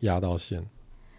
[0.00, 0.62] 压到线。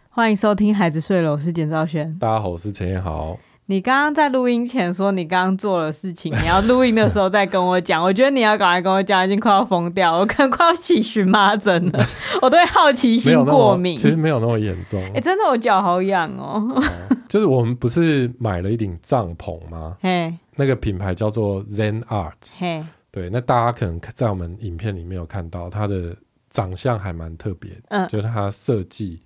[0.10, 2.16] 欢迎收听《孩子睡了》，我是简兆轩。
[2.20, 3.38] 大家好，我是陈彦豪。
[3.68, 8.04] 你刚刚在录音前说你刚刚做的事情，你要录音的时候再跟我讲。
[8.04, 12.06] 我觉得你要赶快跟我讲，已经快要疯掉，我可 能快要起荨麻疹了。
[12.42, 15.02] 我对好奇心过敏，其实没有那么严重。
[15.02, 16.84] 哎、欸，真的，我脚好痒哦，哦。
[17.30, 19.96] 就是我们不是买了一顶帐篷吗？
[20.02, 22.60] 嘿，那个品牌叫做 Zen Arts。
[22.60, 26.16] 嘿，对，那大家可能在我们影片里面有看到它的。
[26.52, 29.20] 长相还蛮特别，嗯，就是它设计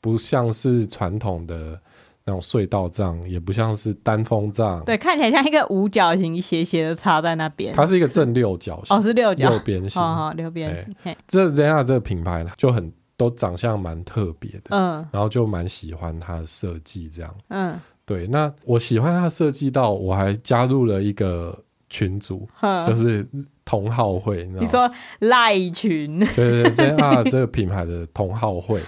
[0.00, 1.78] 不像是传统的
[2.24, 7.74] 那种隧道帐，也不像是单风帐，对，看起来像一个五角形斜斜的插在那边。
[7.74, 11.16] 它是一个正六角形，哦，是六角，六边形，哦，六边形。
[11.26, 18.26] 这 Zen 这个品牌呢，就很都长相蛮特别的，嗯，然后就蛮喜欢它的设计这样，嗯，对。
[18.26, 21.58] 那我喜欢它设计到我还加入了一个
[21.90, 22.48] 群组，
[22.86, 23.28] 就是。
[23.62, 24.90] 同好会，你，你说
[25.20, 26.18] 赖群？
[26.34, 28.82] 对对对，这啊 这个品牌的同好会，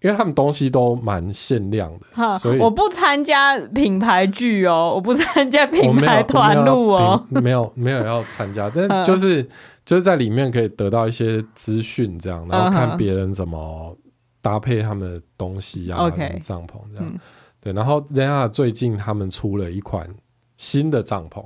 [0.00, 9.42] 因为他们东西都蛮限量的，所以我不参加品牌剧哦，我不参加品牌团路哦，没有没有要参加，但就是
[9.84, 13.98] 就是在里面可以得到一些资讯，这样，然后看别人怎么
[14.40, 16.08] 搭配他们的东西啊，
[16.40, 17.18] 帐篷这样，嗯、
[17.60, 20.08] 对，然后 Zen 最近他们出了一款
[20.56, 21.44] 新的帐篷。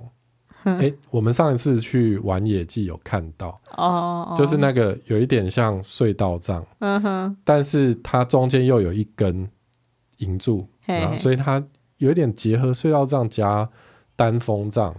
[0.65, 9.49] 哎、欸，我们上一次去玩野季有看到哦，就是那个有一点像隧道帐，嗯哼，但是它中间又有一根
[10.19, 10.69] 银柱，
[11.17, 11.63] 所以它
[11.99, 13.69] 有一点结合隧道帐加
[14.17, 14.95] 单风帐，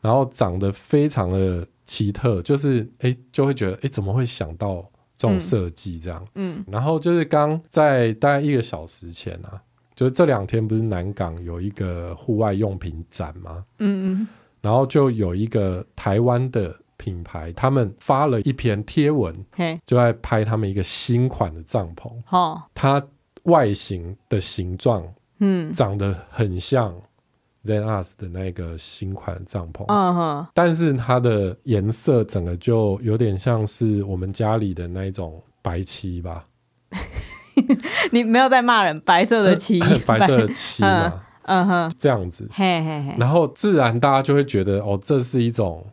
[0.00, 4.84] 然后长得非常的奇特，就是哎、欸，就会觉得哎、欸，怎么会想到
[5.16, 6.26] 这种设计这样？
[6.34, 9.62] 嗯，然后就是刚在大概一个小时前啊，
[9.94, 13.64] 就是这两天不是南港有一个户外用品展吗？
[13.78, 14.28] 嗯嗯。
[14.68, 19.34] 然后就有一个台湾的品牌，他们发了一篇贴文，
[19.86, 22.12] 就在拍他们一个新款的帐篷。
[22.28, 23.02] 哦，它
[23.44, 25.02] 外形的形状，
[25.38, 26.94] 嗯，长得很像
[27.64, 29.86] Zen Arts 的那个新款帐篷。
[29.88, 36.44] 嗯哼，但是它的颜色整个就有点像是我们家里的那种白漆吧？
[38.12, 41.06] 你没有在骂人，白色的漆， 白色的漆嘛。
[41.06, 41.20] 嗯
[41.66, 45.84] 哼，这样子，嘿嘿嘿，然后自然大家就会觉得，哦，这是一种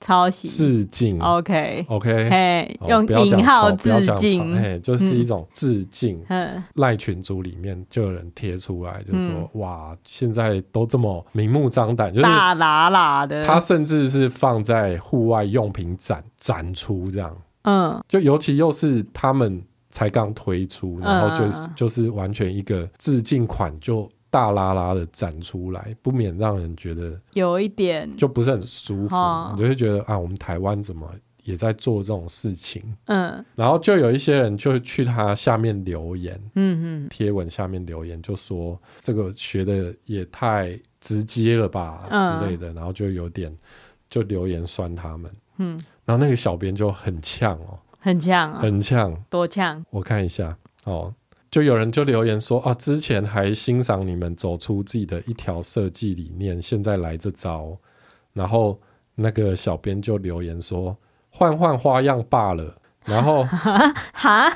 [0.00, 1.20] 抄袭、致敬。
[1.20, 6.20] OK，OK，嘿，用引号致敬，嘿，就是一种致敬。
[6.28, 13.42] 嗯，赖群组里面就有人贴出来，就说，哇，现在都这么明目张胆，就是大喇喇的。
[13.42, 24.10] 他甚至是放在户外用品展展出这样，嗯，就尤其又是他们才刚推出，然后就就是完全一个致敬款就。
[24.30, 28.14] 大拉拉的展出来，不免让人觉得有一点。
[28.16, 29.16] 就不是很舒服，
[29.52, 31.08] 你就会觉得啊，我们台湾怎么
[31.44, 32.82] 也在做这种事情？
[33.06, 43.56] 嗯，然后就有一些人就去他下面留言，嗯嗯，贴文下面留言就说这个学的也太直接了吧之类的，然后就有点
[44.10, 51.14] 就留言酸他们，嗯，然后那个小编就很呛哦，很呛，很呛，多呛，我看一下哦。
[51.50, 57.76] 就有人就留言说啊，之前还欣赏你们走出自己的一条设计理念，现在来这招。
[58.32, 58.78] 然后
[59.14, 60.96] 那个小编就留言说，
[61.30, 62.76] 换换花样罢了。
[63.04, 63.44] 然后
[64.12, 64.52] 哈，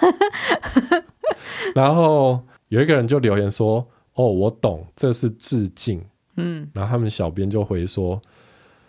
[1.75, 6.05] 然后有一个人就留言说，哦，我懂，这是致敬。
[6.37, 8.21] 嗯，然后他们小编就回说，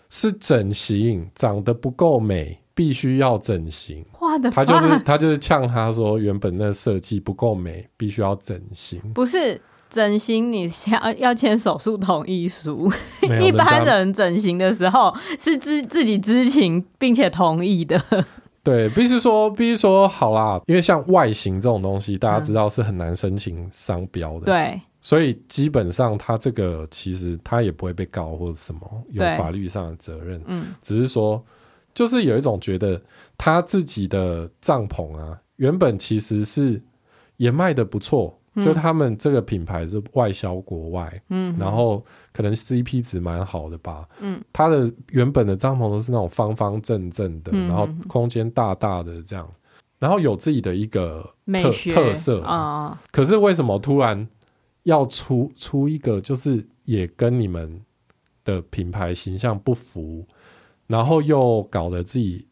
[0.10, 2.58] 是整形，长得不够美。
[2.74, 4.04] 必须要整形，
[4.38, 9.00] 他就是他就是呛他说，原本那设计不够美，必须要整形。
[9.14, 9.60] 不是
[9.90, 12.92] 整形，你要要签手术同意书。
[13.42, 18.02] 一般人整形的时候是知自己知情并且同意的。
[18.64, 24.46] 对，必须说必须说好啦，因为像外形这种东西，大家知道是很难申请商标的。
[24.46, 30.42] 对、嗯，所以基本上他这个其实他也不会被告或者什么有法律上的责任。
[30.46, 31.44] 嗯，只是说。
[31.94, 33.02] 就是有一种觉得
[33.38, 36.82] 他自己的帐篷啊，原本其实是
[37.38, 49.50] 也卖的不错，嗯，就他们这个品牌是外销国外，嗯，然后可能 CP 值蛮好的吧，嗯，他的原本的帐篷都是那种方方正正的，嗯，然后空间大大的这样，
[50.00, 52.42] 然后有自己的一个特特色。
[52.44, 54.28] 啊，可是为什么突然
[54.84, 57.80] 要出出一个，就是也跟你们
[58.44, 60.26] 的品牌形象不符？
[60.92, 62.46] 然后又搞得自己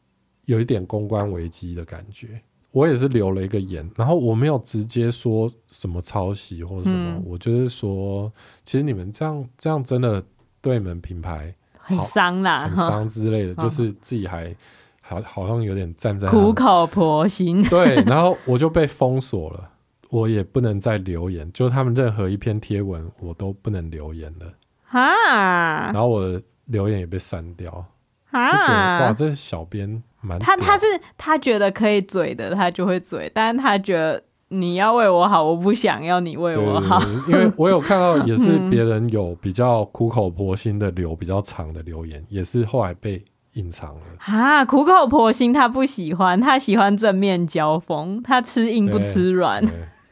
[0.46, 2.42] 有一点公关危机的感觉，
[2.72, 8.32] 我也是留了一个言，然后我没有直接说什么抄袭或者什么，嗯、我就是说，
[8.64, 10.24] 其实你们这样这样真的
[10.62, 14.56] 对你们品牌很伤啦，很伤之类的，就是自己还
[15.02, 17.62] 好好像有点站在苦口婆心。
[17.70, 19.70] 对，然后我就被封锁了，
[20.10, 24.54] 我也不能再留言，就他们任何一篇贴文我都不能留言了。
[24.92, 27.86] 啊，然后我的留言也被删掉。
[28.31, 30.86] 哈，哇，这小编蛮他他是
[31.18, 34.24] 他觉得可以嘴的，他就会嘴，但是他觉得。
[34.52, 37.00] 你要为我好，我不想要你为我好。
[37.28, 43.24] 因为 我有看到，也是别人有比较苦口婆心的留比较长的留言，也是后来被
[43.54, 44.02] 隐藏了。
[44.18, 49.64] 啊，苦口婆心，他不喜欢，他喜欢正面交锋，他吃硬不吃软。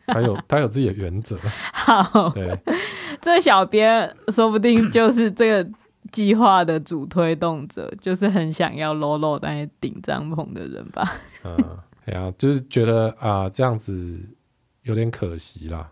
[0.05, 1.35] 他有 他有自己的原则。
[1.73, 2.55] 好，对，
[3.19, 5.67] 这小编说不定就是这个
[6.11, 11.11] 计划的主推动者，就是很想要搂搂在顶帐篷的人吧。
[11.43, 11.55] 嗯。
[12.05, 14.17] 哎呀，就是觉得啊、呃，这样子
[14.83, 15.91] 有点可惜啦。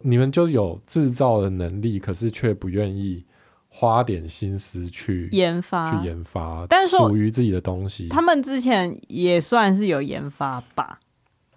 [0.00, 3.24] 你们就有制造的能力，可是却不愿意
[3.68, 8.08] 花点心思去研发、去研发，但是属于自己的东西。
[8.08, 10.98] 他们之前也算是有研发吧？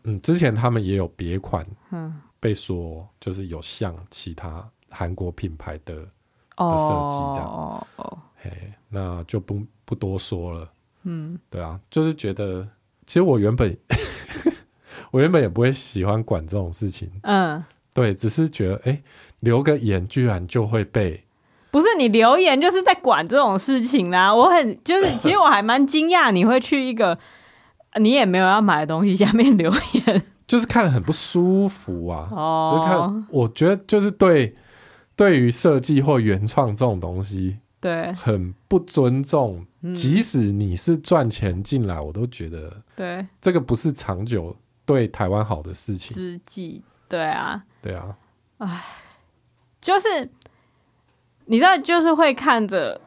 [0.03, 6.07] 嗯，之前他们也有别款，嗯，被说就是有像其他韩国品牌的、哦、
[6.57, 7.47] 的设计这样。
[7.47, 8.51] 哦哦，嘿，
[8.89, 10.69] 那就不不多说了。
[11.03, 12.67] 嗯，对啊，就是觉得。
[13.07, 13.77] 其实我原本，
[15.11, 17.07] 我原本也不会喜欢管这种事情。
[17.21, 17.63] 嗯，
[17.93, 19.03] 对，只是觉得，哎、欸，
[19.41, 21.23] 留个言居然就会被，
[21.69, 24.33] 不是你留言就是在管这种事情啦。
[24.33, 27.15] 我很就是， 其实我还蛮惊讶你会去一个
[27.99, 32.27] 你也没有要买的东西下面留言，就是看很不舒服啊。
[32.31, 34.55] 哦，就看我觉得就是对
[35.15, 37.59] 对于设计或原创这种东西。
[37.81, 39.65] 对，很不尊重。
[39.93, 46.15] 即使你是赚钱进来，我都觉得，对，这个不是长久对台湾好的事情。
[46.15, 48.17] 之计，对啊，对啊，
[48.57, 48.83] 唉，
[49.79, 50.07] 就是
[51.45, 52.99] 你知道，就是会看着，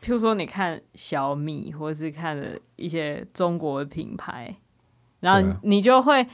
[0.00, 4.54] 譬如说，你看小米，或者是看着一些中国的品牌，
[5.18, 6.24] 然后你就会，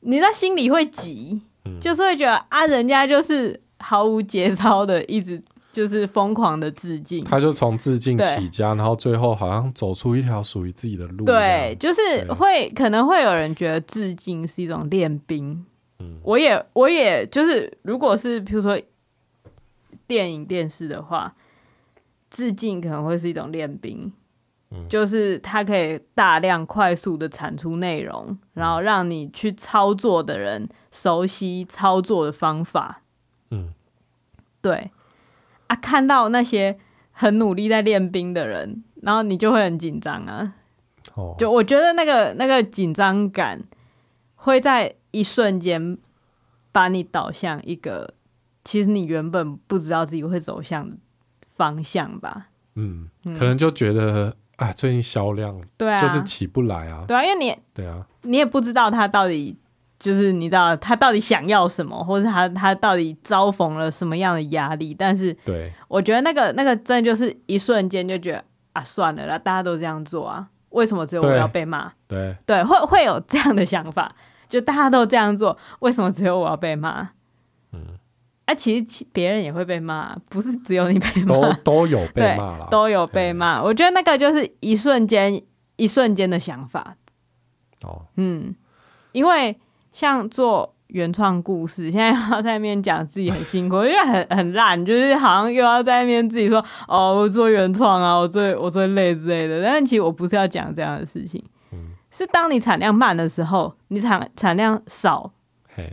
[0.00, 1.40] 你在心里会急，
[1.80, 5.42] 就是会觉得啊，人家就是毫无节操的一直。
[5.72, 11.24] 就是疯狂的致敬，他就从致敬起家，然后最后好像走出一条属于自己的路。
[11.24, 15.64] 对，就是会可能会有人觉得致敬是一种练兵。
[16.00, 18.78] 嗯，我也我也就是，如果是比如说
[20.06, 21.34] 电影电视的话，
[22.28, 24.12] 致敬可能会是一种练兵。
[24.72, 33.01] 嗯，就是它可以大量快速的产出内容，然后让你去操作的人熟悉操作的方法。
[34.62, 34.90] 嗯，对。
[35.68, 36.78] 啊、看到那些
[37.12, 40.54] 很努力在练兵的人，然后你就会很紧张啊。
[41.14, 43.62] 哦，就我觉得那个那个紧张感
[44.34, 45.96] 会在一瞬间
[46.72, 48.14] 把你导向一个
[48.64, 50.96] 其实你原本不知道自己会走向的
[51.46, 52.48] 方向吧。
[52.74, 57.04] 嗯，嗯，可能就觉得啊，最近销量对啊，就是起不来啊。
[57.08, 59.56] 对啊，因为你对啊，你也不知道他到底。
[60.02, 64.92] 就是你知道他到底想要什么，或者他他到底遭逢了什么样的压力？
[64.92, 71.92] 但是，对，我觉得那个那个真的就是一瞬间就觉得啊，算了啦，大家都这样做啊，为什么只有我要被骂？
[72.08, 74.12] 对对，会会有这样的想法，
[74.48, 77.10] 就大家都这样做，为什么只有我要被骂？
[77.72, 77.80] 嗯，
[78.46, 83.62] 哎、啊，其实别人也会被骂，不是只有你被骂，都都有被骂了，都有被骂。
[83.62, 85.40] 我觉得那个就是一瞬间
[85.76, 86.96] 一瞬间的想法。
[87.84, 88.56] 哦，嗯，
[89.12, 89.56] 因为。
[89.92, 99.62] 像做原创故事，现在要在那边讲自己很辛苦，因为很很烂，就是好像又要在那边自己说 哦，我做原创啊，我最我最累之类的。
[99.62, 105.30] 但是其实我不是要讲这样的事情，嗯，是当你产量慢的时候，你产产量少，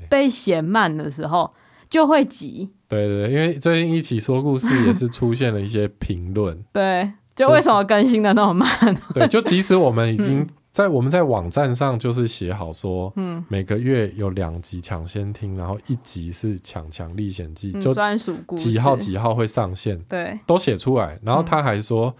[0.09, 1.53] 被嫌慢的时候
[1.89, 2.69] 就会急。
[2.87, 8.67] 对对对，因为最近一起说故事也是出现了一些评论， 对，就为什么更新的那么慢？
[8.79, 10.47] 就是、对，就即使我们已经。
[10.79, 21.19] 在我们在网站上就是写好说，嗯，每个月有两集抢先听，然后一集是《抢强历险记》，就专属故事，几号几号会上线，对，都写出来。
[21.21, 22.15] 然后他还说。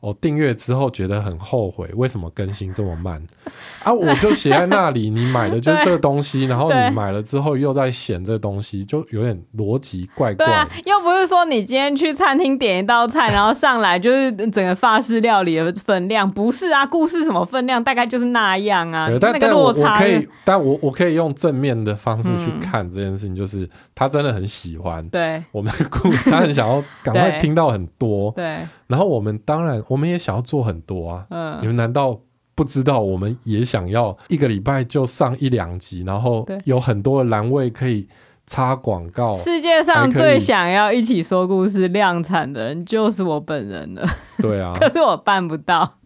[0.00, 3.22] 我订阅之后觉得很后悔，为什么更新这么慢
[3.84, 3.92] 啊？
[3.92, 10.46] 我就写在那里，你买的就是这个东西，然后你买了之后又在嫌这个东西，就有点逻辑怪怪。
[10.46, 16.86] 对啊，又不是说你今天去餐厅点一道菜，然后上来就是整个法式料理的分量，不是啊？
[16.86, 19.06] 故事什么分量大概就是那样啊。
[19.06, 28.44] 对，但但我，我可以，但我我可以用正面的方式去看这件事情，就是他真的很喜欢对我们的故事，他很想要赶快听到很多对。
[28.44, 28.58] 对
[28.90, 31.26] 然后我们当然，我们也想要做很多啊。
[31.30, 32.20] 嗯，你们难道
[32.56, 33.00] 不知道？
[33.00, 38.08] 我们也想要一个礼拜就上一两集，然后有很多的栏位可以
[38.46, 39.34] 插广告。
[39.36, 44.04] 世界上最想要一起说故事量产的人就是我本人了。
[44.38, 45.98] 对啊， 可是我办不到。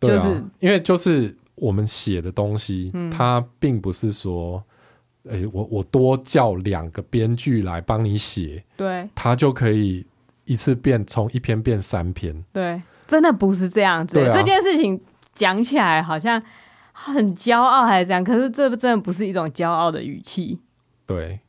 [0.00, 4.62] 就是、啊、因为就是我们写的东西，嗯、它并不是说，
[5.28, 10.04] 哎、欸，我我多叫两个编剧来帮你写，对，他就可以
[10.46, 14.18] 一次变从一篇变三篇，对，真的不是这样子。
[14.18, 15.00] 啊、这件事情
[15.34, 16.42] 讲起来好像
[16.92, 20.58] 很骄傲还是这样，可是这真的不是一种骄傲的语气，
[21.04, 21.40] 对。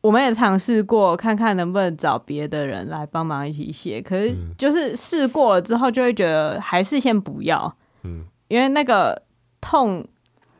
[0.00, 4.02] 我们也尝试过，看看能不能找别的人来帮忙一起写。
[4.02, 7.74] 可是，就是试过了之后，就会觉得还是先不要。
[8.02, 9.22] 嗯，因为那个
[9.62, 10.06] 痛，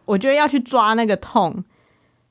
[0.06, 1.62] 我觉得要去抓那个痛，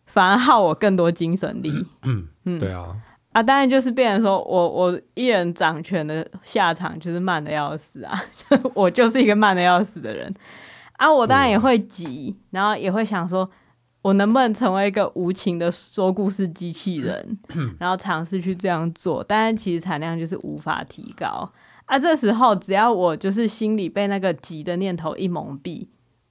[0.08, 1.86] 反而耗我更多精神力。
[2.02, 2.96] 嗯嗯，对啊。
[3.34, 8.24] 啊，当然就是变成说我我一人掌权的下场就是慢的要死啊！
[8.74, 10.34] 我就是一个慢的要死的人
[10.94, 11.12] 啊！
[11.12, 13.50] 我当然也会急，然后也会想说。
[14.04, 17.40] 我能不能成为一个无情的说故事机器人？
[17.80, 21.50] 然后尝试去这样做，但是其实产量就是无法提高
[21.86, 21.98] 啊！
[21.98, 25.88] 这时候只要我就是心里被那个急的念头一蒙蔽，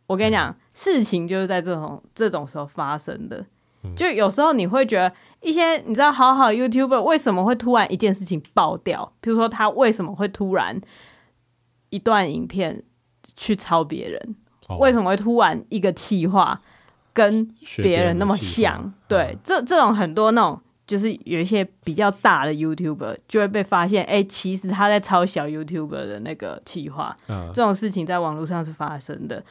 [0.07, 3.43] 我跟你讲，事情就是在这种这种时候发生的。
[3.97, 5.11] 就有时候你会觉得
[5.43, 9.13] 一些你知道，好好 YouTuber 为什么会突然一件事情爆掉？
[9.21, 10.81] 比如说他为什么会突然
[11.91, 12.83] 一段影片
[13.37, 14.37] 去抄别人？
[14.79, 16.61] 为什么会突然一个气话？
[17.15, 17.47] 跟
[17.77, 29.45] 别人那么像，对，这这种很多那种，就是有一些比较大的 YouTuber 就会被发现，哎、欸，其实他在抄小 YouTuber 的那个企划，嗯、这种事情在网络上是发生的，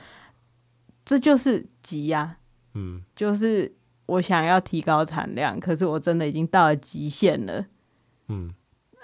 [1.05, 2.37] 这就是急呀、啊，
[2.73, 3.71] 嗯，就是
[4.11, 7.65] 我想要提高产量，可是我真的已经到了极限了，
[8.27, 8.53] 嗯，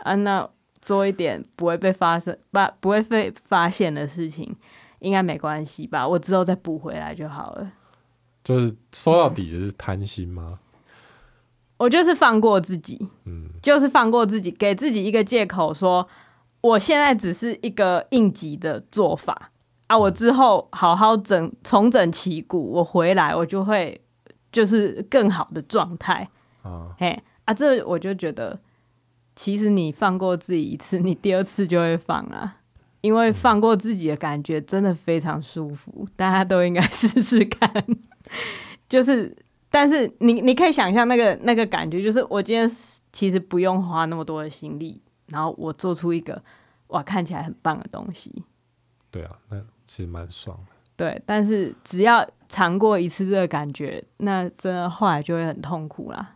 [0.03, 0.49] 啊，那
[0.81, 4.53] 做一点不会被发生、不不会被发现的事情，
[4.99, 6.05] 应该没关系吧？
[6.05, 7.71] 我之后再补回来就好了。
[8.43, 10.59] 就是说到底就是贪心吗？
[10.59, 10.83] 嗯，
[11.77, 16.07] 我就是放过自己，嗯，就是放过自己，给自己一个借口，说
[16.61, 19.51] 我现在只是一个应急的做法
[19.87, 24.01] 啊，我之后好好整重整旗鼓，我回来我就会
[24.51, 26.29] 就是更好的状态
[26.63, 28.59] 啊，嘿啊，这我就觉得，
[29.35, 32.57] 其实你放过自己一次，你第二次就会放了。
[33.01, 37.71] 因为放过自己的感觉真的非常舒服，大家都应该试试看。
[38.89, 39.33] 就是，
[39.69, 42.69] 但是你你可以想象那个那个感觉，就是我今天
[43.13, 46.43] 其实不用花那么多的心力，然后我做出一个
[46.87, 48.43] 哇看起来很棒的东西。
[49.11, 50.76] 对啊，那其实蛮爽的。
[50.97, 56.35] 对，但是只要尝过一次这个感觉，那真的后来就会很痛苦啦。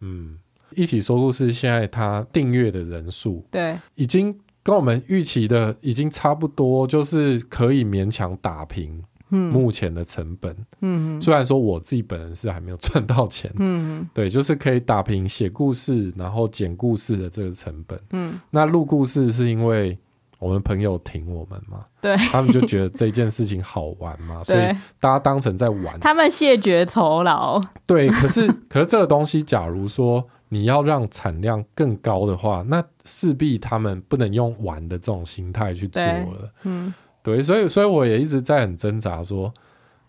[0.00, 0.38] 嗯，
[0.74, 4.36] 一起说故事，现在它订阅的人数对已经。
[4.62, 10.54] 跟我们预期的已经差不多，就是可以勉强打平目前的成本。
[10.82, 17.98] 嗯，虽然说我自己本人是还没有赚到钱，嗯，对，就是可以打平写故事，然后剪故事的这个成本。
[18.10, 19.98] 嗯，那录故事是因为
[20.40, 24.62] 我们朋友挺我们嘛，对，他们就觉得这件事情好玩嘛， 所以
[24.98, 27.60] 大家当成在玩，他们谢绝酬劳。
[27.86, 30.26] 对，可是可是这个东西，假如说。
[30.52, 36.52] 你要让产量更高的话，那势必他们不能用玩的这种心态去做了。
[36.64, 36.92] 嗯，
[37.22, 39.54] 对，所以所以我也一直在很挣扎，说，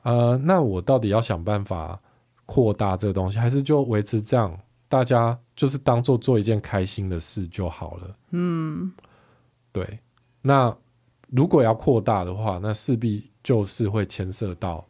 [0.01, 2.00] 呃，那我到底要想办法
[2.47, 4.51] 扩大这个东西，还是就维持这样？
[4.89, 8.15] 大家就是当做做一件开心的事就好了。
[8.31, 8.91] 嗯，
[9.71, 10.00] 对。
[10.41, 10.75] 那
[11.29, 14.86] 如果要扩大的话，那势必就是会牵涉到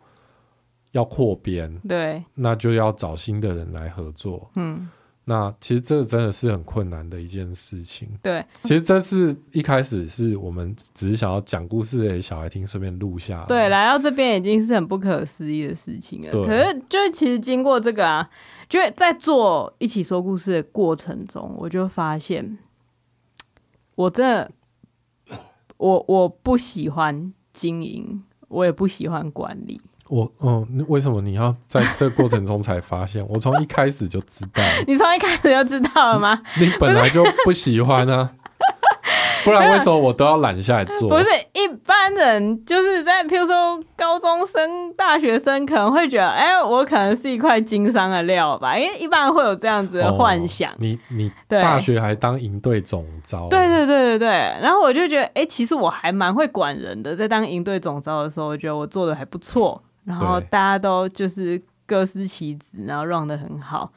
[0.92, 1.74] 要扩编。
[1.88, 4.50] 对，那就要找新的人来合作。
[4.56, 4.90] 嗯。
[5.24, 8.10] 那其实这真的是很困难的一件事情。
[8.24, 13.46] 对，其实这是一开始是我们只是想要讲故事给小孩听，顺便录下来。
[13.46, 16.32] 对，来到这边已经是很不可思议的事情了。
[16.32, 18.28] 对可是，就其实经过这个啊，
[18.68, 22.58] 就在做一起说故事的过程中，我就发现，
[23.94, 24.52] 我真的，
[25.82, 29.82] 我我不喜欢经营，我也不喜欢管理。
[30.10, 33.26] 我嗯，为什么你要在这过程中才发现？
[33.28, 34.62] 我从一开始就知道。
[34.86, 36.40] 你从一开始就知道了吗？
[36.60, 38.32] 你，你本来就不喜欢啊，
[39.46, 41.10] 不然为什么我都要揽下来做？
[41.10, 50.72] 不是一般人就是在，譬如说高中生、大学生可能会觉得，哎、欸，我可能是一块经商的料吧，因为一般人会有这样子的幻想。
[50.72, 53.48] 哦、你你大学还当营队总招？
[53.50, 54.28] 对对对对对。
[54.62, 59.82] 然后我就觉得，哎、欸，其实我还蛮会管人的，在当营队总招的时候，我觉得我做的还不错。
[60.04, 63.92] 然后大家都就是各司其职，然后 run 得很好，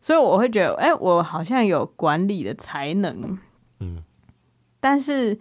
[0.00, 3.38] 所以我会觉得，哎，我好像有管理的才能。
[4.82, 5.38] 嗯，但是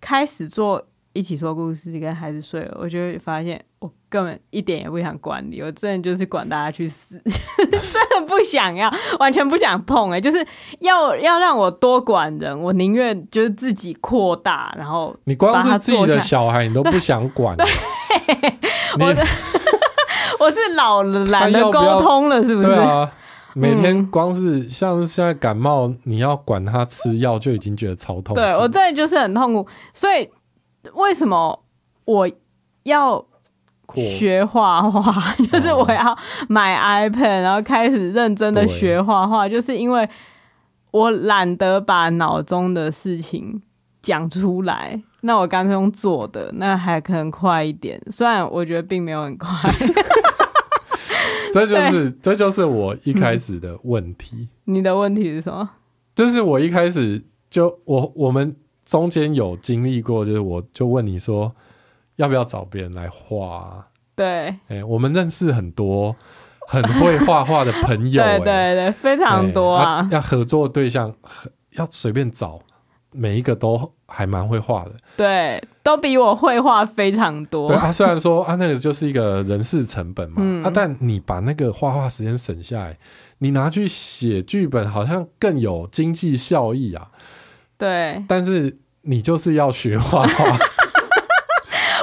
[0.00, 10.46] 开始做一起说故事跟孩子睡了，我就会发现我根本一点也不想管你，我真的就是管大家去死， 真的不想要，完全不想碰哎、欸，就是
[10.80, 17.56] 要要让我多管人，我宁愿就是自己扩大，然后你光是自己的小孩，你都不想管。
[17.56, 17.66] 对，
[19.00, 19.26] 我的
[20.38, 22.68] 我是老了懒得沟通了，是不是？
[22.68, 23.10] 对啊，
[23.54, 28.34] 每天光是像是现在感冒，你要管他吃药，就已经觉得超痛。
[28.34, 30.28] 对，我真的就是很痛苦，所以
[30.94, 31.64] 为什么
[32.04, 32.30] 我
[32.84, 33.24] 要？
[33.94, 35.34] 学画画？
[35.52, 36.16] 就是我要
[36.48, 40.08] 买 iPad，然后开始认真的学画画，就是因为
[40.92, 43.60] 我懒得把脑中的事情
[44.00, 48.00] 讲出来，那我干脆用做的，那还可能快一点。
[48.10, 49.48] 虽然我觉得并没有很快，
[51.52, 54.48] 这就是这就是我一开始的问题。
[54.64, 55.68] 你的问题是什么？
[56.14, 58.54] 就是我一开始就我我们
[58.84, 61.54] 中间有经历过，就是我就问你说。
[62.16, 63.86] 要不要找别人来画啊？
[64.14, 66.14] 对，哎、欸，我们认识很多
[66.68, 70.02] 很会画画的朋友、 欸，对对对，非常多啊。
[70.02, 71.12] 欸、要合作对象，
[71.70, 72.60] 要随便找，
[73.12, 74.92] 每一个都还蛮会画的。
[75.16, 77.68] 对，都比我会画非常多。
[77.68, 82.98] 对啊，虽然说啊，那个就是一个人事成本嘛，嗯、啊，但你把那个画画时间省下来，
[83.38, 87.08] 你拿去写剧本，好像更有经济效益啊。
[87.78, 90.44] 对，但是你就是要学画画。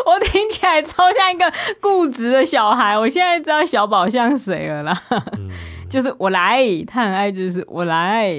[0.06, 2.98] 我听起来超像一个固执的小孩。
[2.98, 5.04] 我现在知道小宝像谁了啦，
[5.38, 5.50] 嗯、
[5.88, 8.34] 就是我来，他很爱，就是我来。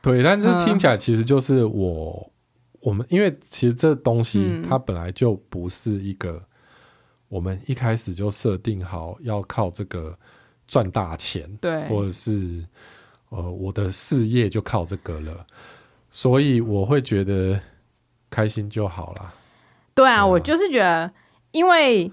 [0.00, 2.30] 对，但是听起来其实就是我，嗯、
[2.84, 6.42] 我们因为其实这东西它本来就不是一个，
[7.28, 10.16] 我们一开始就设定好要靠这个
[10.68, 12.62] 赚大钱，对，或者是
[13.30, 15.46] 呃我的事业就靠这个了，
[16.10, 17.58] 所以我会觉得
[18.28, 19.34] 开心就好了。
[19.94, 21.10] 对啊，我就是觉得，
[21.52, 22.12] 因为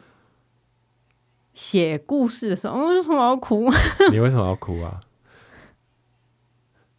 [1.54, 3.70] 写故事的时候，我为什么要哭？
[4.10, 5.02] 你为什么要哭啊？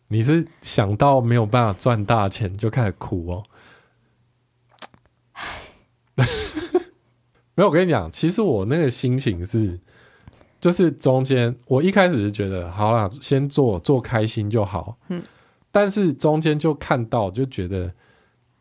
[0.09, 3.43] 你是想到没有办法赚大钱就开始哭哦？
[7.55, 9.79] 没有，我跟你讲，其实我那个心情是，
[10.61, 14.97] 就是中间我一开始是觉得，好啦，先做做开心就好。
[15.09, 15.23] 嗯，
[15.71, 17.93] 但是中间就看到，就觉得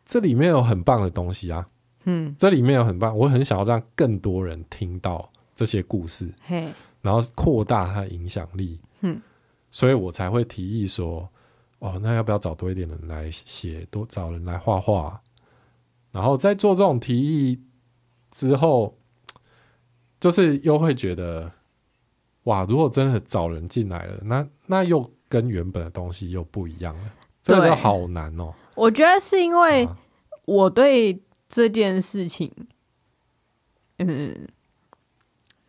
[0.04, 1.66] 这里面有很棒的东西啊。
[2.04, 6.68] 嗯，这里面有很棒，我很想要让更多人听到这些故事，嘿，
[7.00, 9.20] 然后扩大它的影响力，嗯，
[9.70, 11.28] 所以我才会提议说，
[11.78, 15.20] 哦，那要不要找多一点人来写，多找人来画画，
[16.12, 17.60] 然后在做这种提议
[18.30, 18.96] 之后，
[20.20, 21.50] 就是又会觉得，
[22.44, 28.54] 哇，如果真的找人进来了，那那又跟原本的东西又不一样了，这个好难哦。
[28.76, 29.88] 我觉得是因为
[30.44, 31.20] 我对。
[31.54, 32.50] 这件事情，
[33.98, 34.48] 嗯，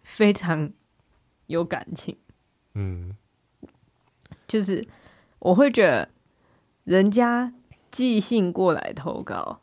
[0.02, 0.72] 非常
[1.48, 2.16] 有感情，
[2.74, 3.18] 嗯，
[4.48, 4.82] 就是
[5.40, 6.08] 我会觉得
[6.86, 7.54] 人家
[7.92, 9.60] 寄信过来投稿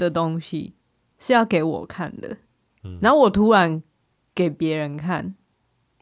[0.00, 0.74] 的东西
[1.18, 2.36] 是要给我看的，
[2.82, 3.82] 嗯，然后我突然
[4.34, 5.34] 给别人看，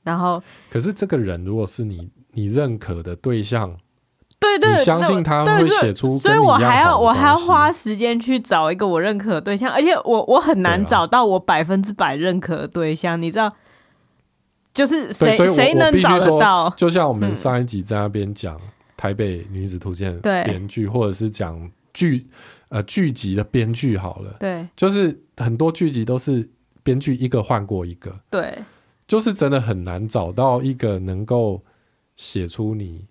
[0.05, 3.77] 然后可是这个人如果是你你认可的对象。
[4.41, 13.53] 对对，你相信他会写出，所以我还要我还要花时间去找一个我认可的对象，而且我我很难找到我百分之百认可的对象，你知道，
[14.73, 16.73] 就是谁谁能找得到？
[16.77, 18.57] 就像我们上一集在那边讲
[18.97, 22.29] 《台北女子图鉴》编剧，或者是讲剧
[22.69, 26.49] 呃剧集的编剧好了，对，就是很多剧集都是
[26.83, 28.59] 编剧一个换过一个，对，
[29.07, 31.63] 就是真的很难找到一个能够
[32.17, 33.07] 写出你。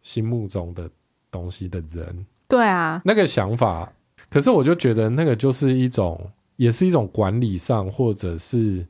[0.00, 0.88] 心目中的
[1.30, 3.92] 东西的人，对啊，那个想法，
[4.30, 6.18] 可是我就觉得那个就是一种，
[6.56, 8.86] 也是一种管理上或者是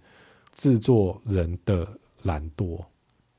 [0.55, 1.89] 制作人的
[2.23, 2.79] 懒惰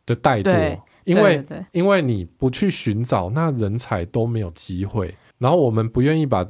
[0.05, 5.15] 的怠惰，因为因为你不去寻找，那人才都没有机会。
[5.38, 6.45] 然后我们不愿意把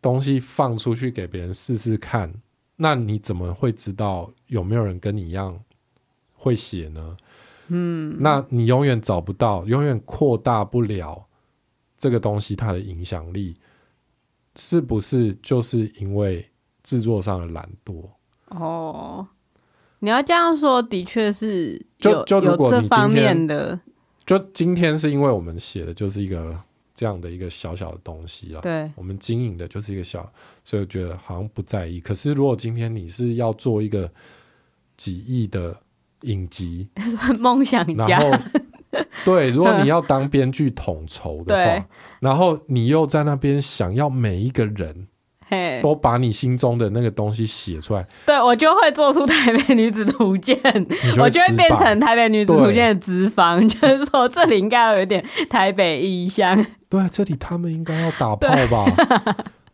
[0.00, 2.32] 东西放出去给别人试试看，
[2.76, 5.60] 那你怎么会知道有没有人跟你一样
[6.34, 7.16] 会写呢？
[7.68, 11.26] 嗯，那你永远找不到，永远扩大不了
[11.98, 13.56] 这个东西它的影响力，
[14.56, 16.48] 是不是就是因为
[16.82, 18.08] 制作上的懒惰？
[18.46, 19.26] 哦，
[19.98, 23.80] 你要这样说，的确是就就如果你今天这方面的，
[24.24, 26.58] 就今天是因为我们写的就是一个
[26.98, 30.28] 这样的一个小小的东西啊，对，我们经营的就是一个小，
[30.64, 32.00] 所以我觉得好像不在意。
[32.00, 34.10] 可是如果今天你是要做一个
[34.96, 35.76] 几亿的。
[36.22, 36.88] 影集
[37.38, 38.36] 梦想家，然后
[39.24, 45.06] 对， 如果你要当编剧统筹的话，然后你又在那边想要每一个人
[45.48, 48.06] 嘿，都把你心中的那个东西写出来。
[48.26, 50.58] 对，我就会做出台北女子图鉴，
[51.18, 56.66] 我就会变成台北女子图鉴的脂肪，就是说这里应该要有点台北意象。
[56.90, 58.84] 对，这里他们应该要打炮吧？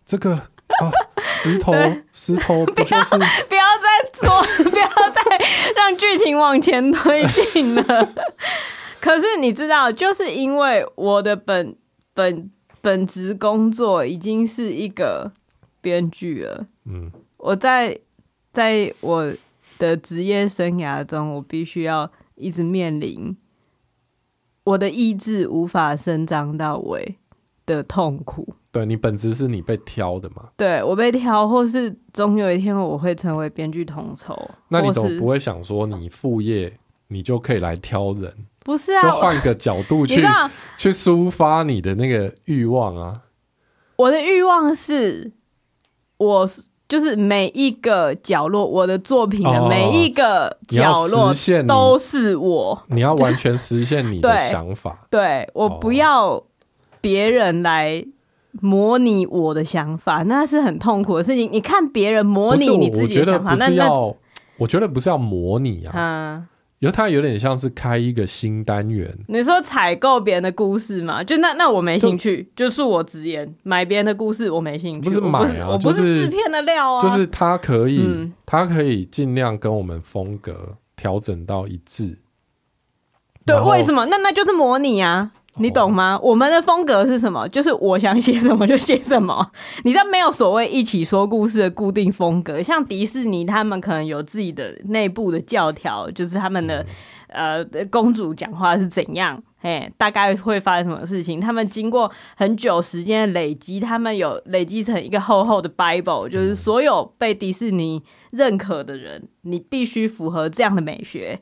[0.06, 0.90] 这个啊，
[1.22, 1.72] 石头，
[2.12, 8.08] 石头不就是不要，不要再做， 不要再让剧情往前推进了。
[9.00, 11.76] 可是你知道，就是因为我的本
[12.14, 15.32] 本本职工作已经是一个
[15.85, 18.01] 编剧了，嗯，我在
[18.51, 19.31] 在我
[19.79, 23.37] 的职业生涯中，我必须要一直面临
[24.64, 27.16] 我的意志无法伸张到位
[27.66, 28.55] 的痛苦。
[28.73, 30.49] 对，你本质是你被挑的嘛？
[30.57, 34.35] 对，我被挑，或是总有一天我会成为编剧统筹。
[34.68, 38.35] 那你怎么不会想说，你副业你就可以来挑人？
[38.64, 40.25] 不是啊，就换个角度去
[40.79, 43.23] 去抒发你的那个欲望啊。
[43.97, 45.31] 我的欲望是，
[46.16, 46.48] 我
[46.88, 51.33] 就是每一个角落，我的作品的每一个角落
[51.66, 52.83] 都是我。
[52.88, 55.07] 你要完全实现你的想法。
[55.11, 56.42] 对，对，我不要
[57.00, 58.05] 别人来
[58.61, 61.50] 模拟我的想法，那是很痛苦的事情。
[61.50, 63.90] 你看别人模拟你自己的想法，那那，
[64.59, 65.92] 我觉得不是要模拟啊。
[65.94, 66.46] 嗯。
[66.80, 69.16] 因为它有点像是开一个新单元。
[69.28, 71.24] 你说采购别人的故事嘛？
[71.24, 75.08] 就那那我没兴趣，就，恕我直言，买别人的故事我没兴趣。
[75.08, 77.02] 不是买啊，我不是制片的料啊。
[77.02, 82.18] 就是他可以，嗯、他可以尽量跟我们风格调整到一致。
[83.46, 84.06] 对，为什么？
[84.06, 85.32] 那那就是模拟啊。
[85.56, 86.18] 你懂吗？
[86.20, 87.48] 我们的风格是什么？
[87.48, 89.52] 就是我想写什么就写什么。
[89.84, 96.84] 你知道没有所谓一起说故事的固定风格，像迪士尼他们可能有自己的内部的教条，就是他们的
[97.28, 101.40] 呃公主讲话是怎样，哎，大概会发生什么事情。
[101.40, 111.40] 他们经过很久时间的累积，他们有累积成一个厚厚的 Bible，就是所有被迪士尼认可的人，你必须符合这样的美学。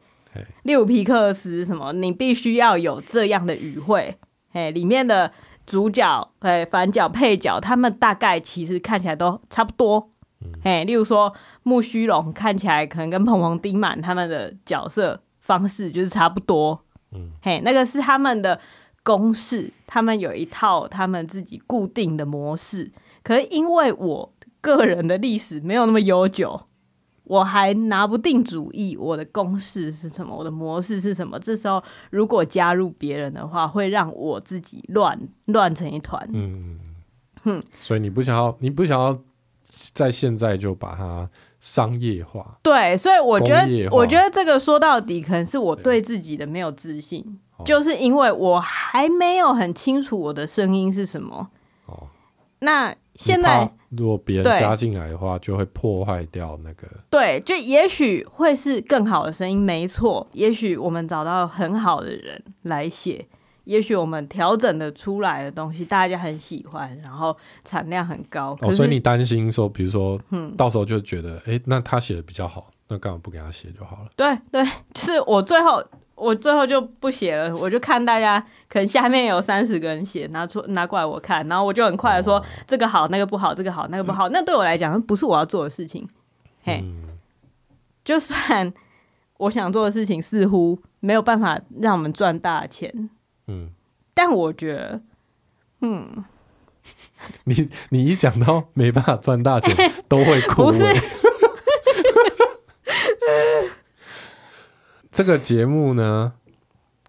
[0.62, 4.16] 例如皮克斯什么，你必须要有这样的语汇，
[4.52, 5.30] 哎，里面的
[5.66, 10.10] 主角、哎，反角、配角，他们大概其实看起来都差不多，
[10.62, 18.58] 哎，例如说木须龙看起来可能跟蓬蓬丁满他们的角色方式就是差不多，嗯，嘿，那个是他们的
[19.02, 22.90] 公式，他们有一套他们自己固定的模式，
[23.22, 26.66] 可是因为我个人的历史没有那么悠久。
[27.24, 31.38] 我还拿不定主意，我的公式是什么，我的模式是什么？
[31.38, 36.28] 这时候如果加入别人的话，会让我自己乱乱成一团。
[36.32, 36.78] 嗯，
[37.44, 39.16] 哼，所以你不想要，你不想要
[39.92, 41.30] 在现在就把它
[41.60, 42.58] 商业化？
[42.62, 51.50] 对，所以我觉得，我觉得这个说到底，可能是我对自己的没有自信，就是因为我还没有很清楚我的声音是什么。
[51.86, 52.08] 哦，
[52.58, 52.94] 那。
[53.14, 56.88] 现在如果别人加进来的话，就会破坏掉那个。
[57.10, 60.26] 对，就也许会是更好的声音，没错。
[60.32, 63.26] 也许我们找到很好的人来写，
[63.64, 68.56] 也许我们调整的出来的东西大家很喜欢，然后产量很高。
[68.62, 74.08] 哦，所以你担心说，比如说，嗯，到时候就觉得，哎、欸，那他写的比较好，那干嘛不给他写就好了？
[74.16, 75.84] 对对，就是我最后。
[76.14, 84.28] 我最后就不写了，我就看大家可能下面有三十个人写，拿出拿过来我看，然后我就很快的说、哦、这个好，那个不好，这个好，那个不好。
[84.28, 86.08] 嗯、那对我来讲，不是我要做的事情。
[86.62, 87.18] 嘿，嗯、
[88.04, 88.72] 就算
[89.38, 93.10] 我想做的事情似乎没有办法让我们赚大钱，
[93.48, 93.70] 嗯，
[94.14, 95.00] 但我觉得，
[95.80, 96.24] 嗯，
[97.44, 100.66] 你你一讲到没办法赚大钱， 都会哭。
[100.66, 100.84] 不是。
[105.12, 106.32] 这个节目呢，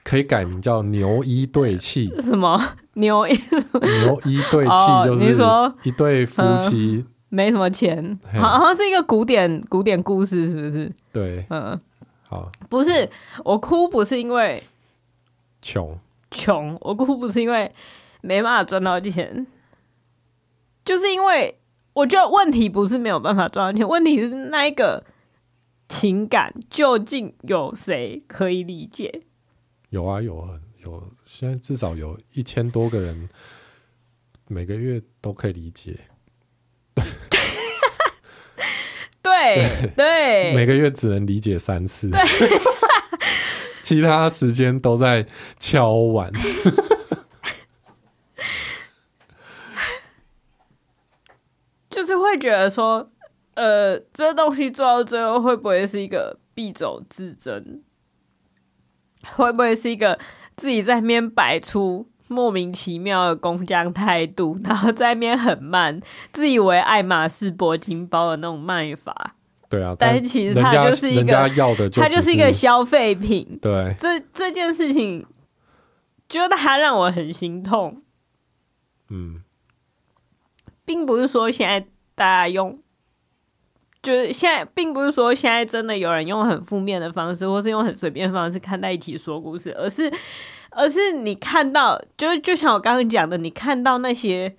[0.04, 2.14] 可以改名叫“牛一对气”。
[2.22, 2.62] 什么
[2.96, 3.32] 牛一？
[3.32, 4.72] 牛一对气
[5.06, 10.92] 就是说一对夫妻没什么钱，好像是一个古典古典故事，是不是？
[11.14, 11.80] 对，嗯，
[12.28, 13.10] 好，不是
[13.46, 14.62] 我哭，不是因为
[15.62, 15.98] 穷
[16.30, 17.72] 穷，我哭不是因为
[18.20, 19.48] 没办法赚到钱，
[20.84, 21.58] 就是因为
[21.94, 25.06] 我觉得问题不是没有办法赚到钱，问题是那一个。
[25.90, 29.22] 情感究竟有谁可以理解？
[29.90, 33.30] 有啊，有啊，有，现在至少有一千多个人
[34.48, 36.00] 每个月都可以理解。
[39.22, 42.10] 对对，对每个月只能理解三次，
[43.84, 45.28] 其他时间都在
[45.60, 46.32] 敲碗。
[51.90, 53.12] 就是会觉得说。
[53.56, 57.84] 呃，这东西做到最后会不会是一个必走自珍？
[59.36, 60.20] 会不会是一个
[60.58, 69.36] 自己在那边摆出莫名其妙的工匠态度，然后在那边很慢，自以为爱马仕铂金包的那种卖法。
[69.70, 71.50] 对啊，但是其实它就是一个，
[71.94, 73.58] 它就是一个消费品。
[73.60, 75.26] 对，这这件事情，
[76.30, 78.04] 觉得它让我很心痛。
[79.10, 79.42] 嗯，
[80.86, 82.83] 并不是说现在大家用，
[84.04, 90.14] 就是现在，并不是说现在真的有人用很负面的方式，或是用很随便的方式看待一起说故事，而是，
[90.70, 94.56] 而是你看到，就就像我刚刚讲的，你看到那些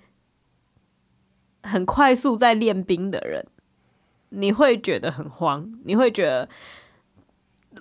[1.63, 3.45] 很快速在练兵的人。
[4.29, 6.49] 你会觉得很慌，你会觉得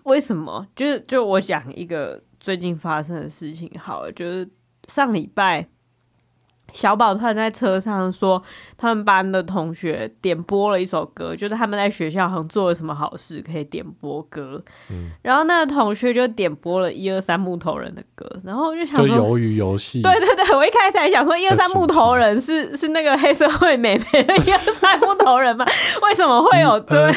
[0.04, 0.64] 为什么？
[0.76, 4.48] 就是就我讲一个最近发生的事情好了，就是
[4.86, 5.66] 上礼拜
[6.74, 8.42] 小宝突然在车上说，
[8.76, 14.62] 他们班的同学点播了一首歌，就是他们在学校好像做了什么好事，可以点播歌。
[14.90, 20.02] 嗯，然后那个同学就点播了一二三木头人的歌，然后我就想说，鱿鱼游戏。
[20.02, 25.64] 对对对，我一开始还想说一二三木头人是是那个黑社会美眉的一二三木头人吗？
[26.02, 27.12] 为什么会有对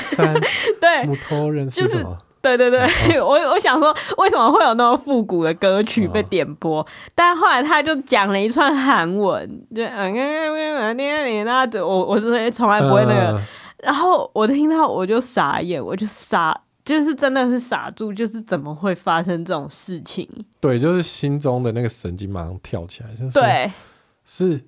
[0.79, 2.03] 对木头人是什么？
[2.03, 2.17] 就是
[2.55, 6.79] 对对对，哦、 我我想说，为什么会有那么复古的歌曲被点播？
[6.81, 13.41] 哦、但后来他就讲了一串韩文，就嗯嗯嗯嗯，那我我是从来不会那个，呃、
[13.79, 16.55] 然后我听到我就傻眼，我就傻，
[16.85, 20.29] 就是真的是傻住，就是怎么会发生这种事情？
[20.61, 23.71] 对，就是心中的那个神经马上跳起来，就是对，
[24.23, 24.61] 是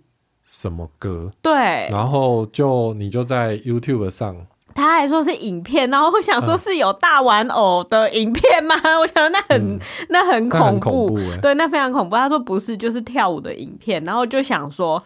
[0.43, 1.29] 什么歌？
[1.41, 1.53] 对，
[1.89, 4.35] 然后就你就在 YouTube 上。
[4.79, 8.75] 他还说是影片，然后我想说是有大玩偶的影片吗？
[8.83, 12.15] 嗯、我想那很、嗯、那很恐怖，恐怖对，那非常恐怖。
[12.15, 15.01] 他说不是，就是跳舞的影片，然后就想说，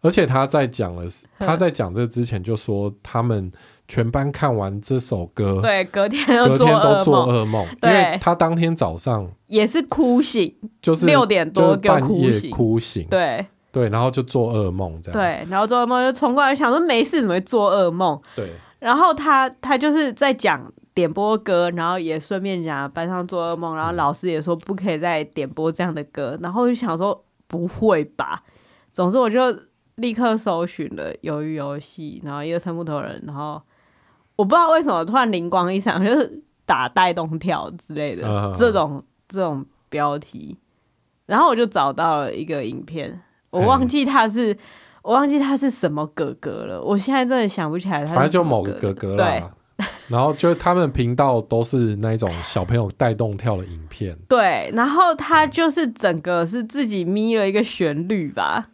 [0.00, 1.04] 而且他在讲了，
[1.38, 3.50] 他在讲这之前就说，他们
[3.86, 7.90] 全班看完这首歌，对，隔天隔天都做噩梦，对。
[7.90, 13.46] 因为他当天早上也是哭醒，就是六点多就半夜哭醒，对。
[13.70, 18.20] 对，然后就做噩梦这样，对，然后做噩梦就冲过来想说没事，怎么会做噩梦？
[18.36, 18.52] 对。
[18.82, 28.42] 然后他他就是在讲点播歌，然后也顺便讲班上做噩梦，然后老师也说不可以再点播这样的歌，然后就想说不会吧，
[28.92, 29.56] 总之我就
[29.94, 33.62] 立刻搜寻了鱿鱼游戏，然后一二三木头人，然后
[34.34, 39.04] 我不知道为什么突然灵光一闪，就是打带动跳之类的这种、uh.
[39.28, 40.58] 这种标题，
[41.26, 44.58] 然后我就找到了一个影片，我忘记它是。
[45.02, 48.14] 我忘记他是什么哥哥了，我现在真的想不起来他。
[48.14, 49.16] 反正就某个哥哥啦。
[49.16, 49.42] 对。
[50.06, 54.16] 然后就他们频道都是那种小朋友带动跳的影片。
[54.28, 58.68] 对，然后他就是整个是自己咪了一个旋律吧。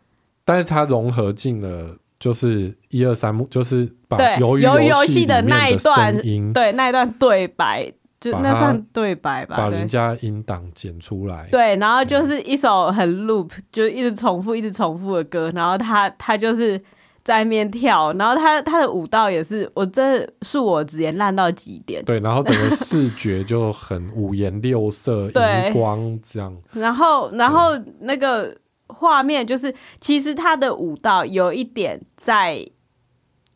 [0.44, 7.90] 但是他融合进了，就是一二三木，就是把鱿鱼游戏的那一段音，对，那一段对白。
[8.20, 11.48] 就那算对白吧，把人家音档剪出来。
[11.52, 15.50] 对，然后就是一首很 loop，就一直重复、一直重复的歌。
[15.54, 16.76] 然后他他就是
[17.22, 22.04] 在那边跳，然后他他的舞蹈也是，我真的恕我直言烂到极点。
[22.04, 25.30] 对，然后整个视觉就很五颜六色，
[25.66, 26.56] 荧光这样。
[26.72, 28.56] 然后，然后那个
[28.88, 32.68] 画面就是，其实他的舞蹈有一点在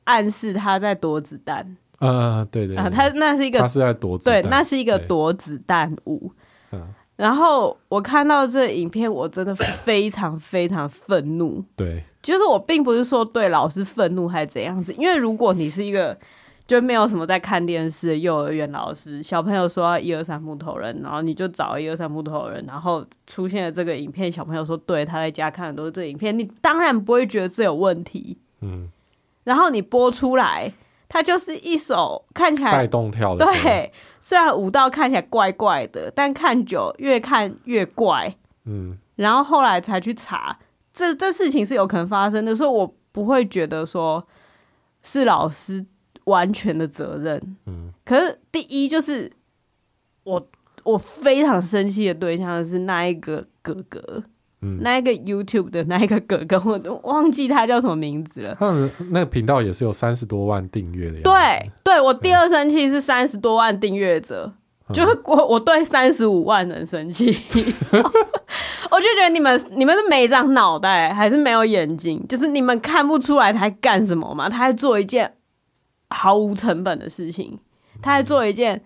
[0.04, 1.76] 暗示他在躲子弹。
[2.02, 6.32] 呃，对对，对，啊，他那是一个，他是在躲子弹，对，那是一个躲子弹舞。
[6.72, 11.64] 嗯，然后我看到这影片，我真的非常非常愤怒。
[11.76, 16.18] 对，就是我并不是说对老师愤怒还是怎样子，因为如果你是一个
[16.66, 28.38] 就没有什么在看电视的幼儿园老师，小朋友说一二三木头人，然后你就找一二三木头人，然后出现了这个影片，小朋友说对，他在家看的都是这影片，你当然不会觉得这有问题。
[28.60, 28.88] 嗯，
[29.44, 30.72] 然后你播出来。
[31.12, 40.58] 它就是一首看起来带动跳的，对，虽然舞蹈看起来怪怪的，但看久越看越怪，嗯，然后后来才去查，
[40.90, 44.26] 这这事情是有可能发生的，所以我不会觉得说
[45.02, 45.84] 是老师
[46.24, 49.30] 完全的责任，嗯，可是第一就是
[50.24, 50.48] 我
[50.82, 54.24] 我非常生气的对象是那一个哥哥。
[54.62, 58.54] 嗯、那一个 YouTube 的那一个哥哥，我都忘记他叫什么名字了。
[58.54, 58.72] 他
[59.10, 61.20] 那个频道也是有三十多万订阅的。
[61.20, 64.52] 对，对我第二生气是三十多万订阅者，
[64.88, 67.26] 嗯、就是我我对三十五万人生气，
[68.90, 72.24] 我就觉得你们你们是没长脑袋，还是没有眼睛？
[72.28, 74.48] 就是你们看不出来他在干什么嘛？
[74.48, 75.34] 他在做一件
[76.10, 77.58] 毫无成本的事情，
[78.00, 78.80] 他在做一件。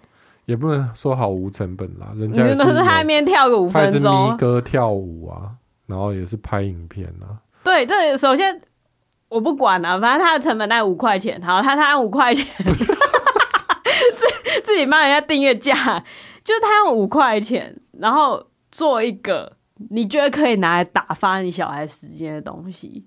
[0.46, 5.50] 也不能说毫无成本啦，人家是他在那边跳个五分钟，咪歌跳舞啊。
[5.86, 8.60] 然后也是拍影片啊，对，对首先
[9.28, 15.74] 我不管啊，反正他的成本大概五块钱，好，他他按五块钱， 自自己帮人家订阅价，
[16.44, 19.56] 就是他用五块钱，然后做一个
[19.90, 23.06] 你觉得可以拿来打发你小孩时间的东西，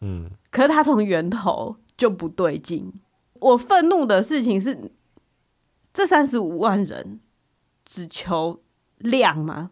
[0.00, 2.92] 嗯，可是他从源头就不对劲。
[3.40, 4.90] 我愤怒的事情是，
[5.92, 7.20] 这三十五万人
[7.84, 8.60] 只求
[8.98, 9.70] 量吗？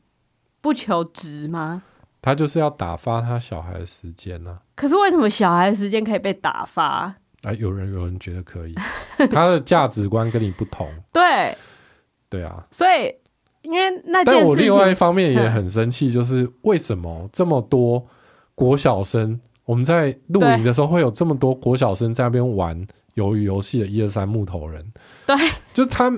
[0.66, 1.84] 不求职吗？
[2.20, 4.58] 他就是要打发他小孩的时间呢、啊。
[4.74, 7.14] 可是为什么小孩的时间可以被打发？
[7.42, 8.74] 啊，有人有人觉得可以，
[9.30, 10.88] 他的价值观跟你不同。
[11.12, 11.56] 对，
[12.28, 13.14] 对啊，所以
[13.62, 18.04] 因为那件事情，但我另外一方面也很生气，就是为什么这么多
[18.56, 22.76] 国小生，我们在露营的时候会有这么多国小生在那边玩
[23.14, 24.84] 鱿鱼游戏的一二三木头人？
[25.26, 25.36] 对，
[25.72, 26.12] 就他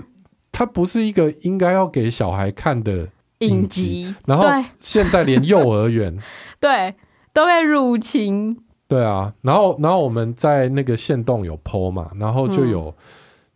[0.50, 3.06] 他不是一个应该要给小孩看的
[3.38, 4.44] 影集，然后
[4.80, 6.18] 现在连幼儿园。
[6.60, 6.94] 对
[7.32, 8.56] 都被入侵。
[8.88, 12.94] 对啊，然后然后我们在那个线洞有 po 嘛，然后就有、嗯、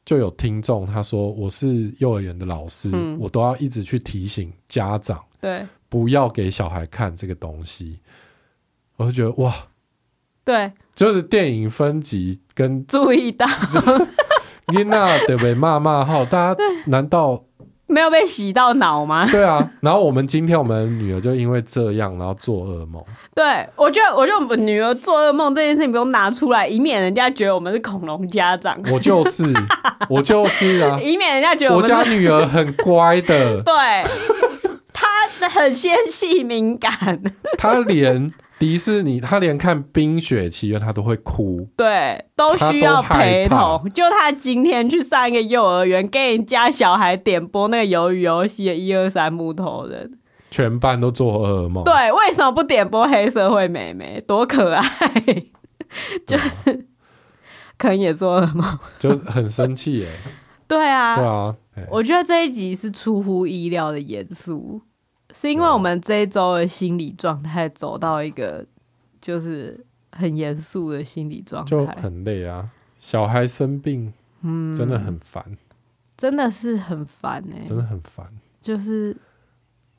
[0.04, 7.98] 就有听众他说，我是幼儿园的老师、嗯，我都要一直去提醒家长，对，不要给小孩看这个东西。
[8.96, 9.52] 我就觉得哇，
[10.44, 13.46] 对，就是电影分级跟注意到，
[14.68, 17.42] 你那得被骂骂号，大家 难道？
[17.92, 19.26] 没有被洗到脑吗？
[19.30, 23.02] 对啊，然后我们今天我们女儿就因为这样，然后做噩梦。
[23.34, 23.44] 对，
[23.76, 28.78] 我觉得，我觉得我们女儿做噩梦这件事情不用拿出来，以免人家觉得我们是恐龙家长。
[28.90, 29.44] 我就是，
[30.08, 33.62] 我就是啊，以免人家觉得我，我家女儿很乖的。
[33.62, 33.72] 对，
[34.92, 35.06] 她
[35.48, 37.22] 很纤细敏感，
[37.58, 38.32] 她连。
[38.62, 43.90] 迪士尼，他连看《冰雪奇缘》他都会哭，对，都需要陪同。
[43.92, 50.12] 就他今天去上一个幼儿园，给人家小孩点播那个鱿鱼游戏的一二三木头人，
[50.52, 51.82] 全班都做噩梦。
[51.82, 54.22] 对，为什么不点播黑社会妹妹？
[54.24, 54.84] 多可爱！
[56.24, 56.38] 就
[57.76, 60.08] 可能也做噩梦， 就很生气耶。
[60.68, 61.56] 对啊，对啊，
[61.90, 64.80] 我觉得这一集是出乎意料的严肃。
[65.32, 68.64] 是因为我们这一周的心理状态走到一个
[69.20, 72.70] 就是很严肃的心理状态，就很累啊。
[72.98, 75.56] 小孩生病，嗯，真的很烦，
[76.16, 78.26] 真的是很烦哎，真的很烦，
[78.60, 79.16] 就是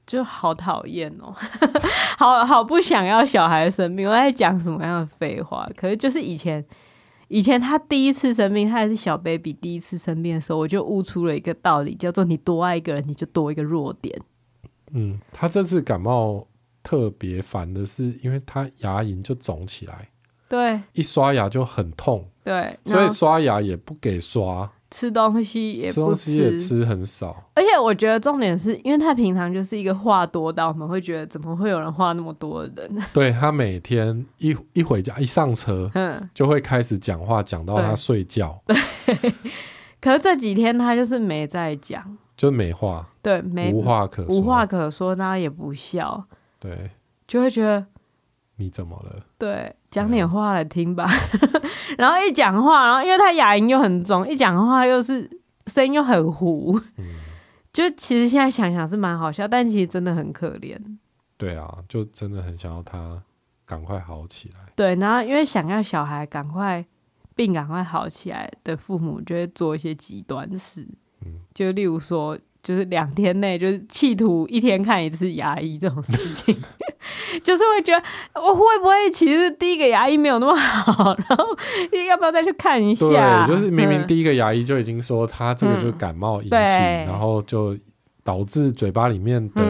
[0.05, 1.33] 就好讨厌哦，
[2.17, 4.07] 好好不想要小孩生病。
[4.07, 5.69] 我在讲什么样的废话？
[5.75, 6.63] 可是就是以前，
[7.27, 14.17] 以前他第一次生病，他还是小 baby，第一次生病的时候，我就悟出了一个道理，叫做你多爱一个人，你就多一个弱点。
[14.93, 16.47] 嗯，他这次感冒
[16.81, 20.09] 特别烦的是，因为他牙龈就肿起来，
[20.47, 27.49] 对，一刷牙就很痛，对，所以刷牙也不给刷，吃东西也不吃，吃东西也吃很少。
[27.55, 33.03] 而且我觉得重点是因为他平常就是一个话多到我们会觉得怎么会有人话那么多的人？
[33.13, 38.61] 对，他每天一一回家一上车，嗯，就会开始讲话，讲到他睡觉。
[38.67, 38.75] 对，
[39.05, 39.33] 对
[39.99, 42.17] 可是这几天他就是没在讲。
[42.35, 46.25] 就没话，对，没无话可说，无话可说，大家也不笑，
[46.59, 46.91] 对，
[47.27, 47.85] 就会觉得
[48.55, 49.23] 你怎么了？
[49.37, 51.07] 对，讲点话来听吧。
[51.97, 55.29] 然后一讲话，然后因为他牙龈又很重，一讲话又是
[55.67, 57.05] 声音又很糊，嗯，
[57.71, 60.75] 就其实现在想想是蛮好笑，但其实真的很可怜。
[61.37, 63.21] 对啊，就真的很想要他
[63.65, 64.71] 赶快好起来。
[64.75, 66.83] 对，然后因为想要小孩赶快
[67.35, 70.87] 病赶快好起来的父母，就会做一些极端事。
[71.53, 76.55] 就例如说，就是两天内就是企图一天看一次牙医这种事情，
[77.43, 78.03] 就是会觉得
[78.41, 81.45] 我会不会其实第一个牙医没有那么好，然后
[82.07, 83.45] 要不要再去看一下？
[83.45, 87.77] 对，就是明明第一个牙医就已经说他这个就是感冒引起，嗯、然后就
[88.23, 89.61] 导致嘴巴里面的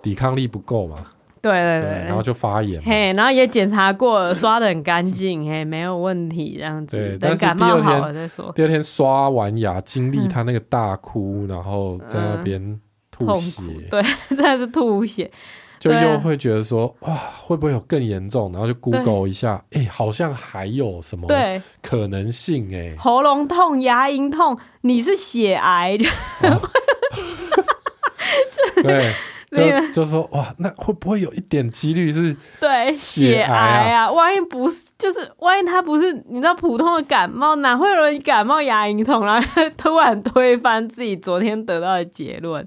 [0.00, 0.96] 抵抗力不够嘛。
[1.42, 6.96] 对对对，然后就发炎，嘿，然后也检查过了，刷的很干净，嘿，没有问题，这样子。
[6.96, 8.52] 对，等感冒好了再说。
[8.54, 12.78] 第二天刷完牙，经历他那个大哭，嗯、然后在那边
[13.10, 14.02] 吐血，嗯、对，
[14.36, 15.30] 真的是吐血，
[15.78, 18.52] 就又会觉得说，哇，会不会有更严重？
[18.52, 22.68] 然后就 Google 一下，哎，好像还有什么对可能性？
[22.74, 25.96] 哎，喉咙痛、牙龈痛，你是血癌？
[26.42, 26.60] 哦、
[28.76, 29.10] 就对。
[29.50, 34.08] 就就说哇，那会不会有一点几率是对血癌啊？
[34.10, 42.64] 万一不是，就是万一他不是你知道普通的感冒，哪会有人感冒牙龈痛，然 后突然推翻自己昨天得到的结论，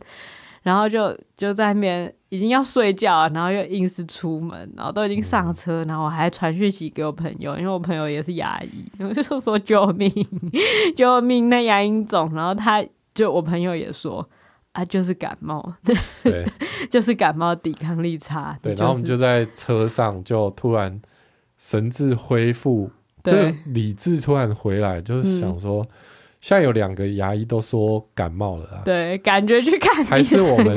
[0.63, 10.11] 然后就就在那边已经要睡觉了，然后又硬是出门，然后都已经上车，然后我还传讯息给我朋友，因为我朋友也是牙医， 我就说救命
[10.97, 12.83] 救命，那牙龈肿，然后他
[13.15, 14.27] 就我朋友也说。
[14.73, 15.73] 啊，就是感冒，
[16.23, 16.45] 对，
[16.89, 18.57] 就是感冒，抵抗力差。
[18.61, 21.01] 对，然后我们就在车上，就突然
[21.57, 22.89] 神智恢复，
[23.23, 23.31] 就
[23.67, 25.85] 理智突然回来，就是想说，
[26.41, 28.81] 现在有两个牙医都说感冒了啊。
[28.83, 30.75] 对，感觉去看还是我们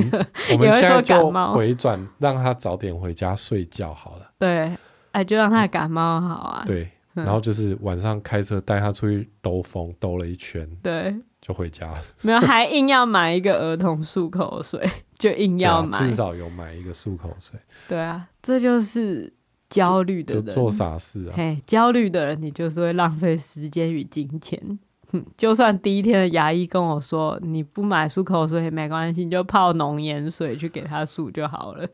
[0.53, 4.30] 我们现在就回转，让他早点回家睡觉好了。
[4.38, 4.70] 对，
[5.12, 6.62] 哎，就让他感冒好啊。
[6.66, 6.86] 对，
[7.24, 11.98] 然后就是晚上开车带他出去兜风，兜了一圈，对，就回家了。
[12.20, 14.88] 没有，还硬要买一个儿童漱口水，
[15.18, 17.58] 就硬要买，至少有买一个漱口水。
[17.88, 19.32] 对啊，这就是
[19.70, 21.32] 焦虑的人做傻事啊。
[21.34, 24.78] 嘿，焦虑的人，你就是会浪费时间与金钱。
[25.36, 31.88] 就算第一天的牙医跟我说，你不买漱口水也没关系，你就泡浓盐水去给他漱就好了。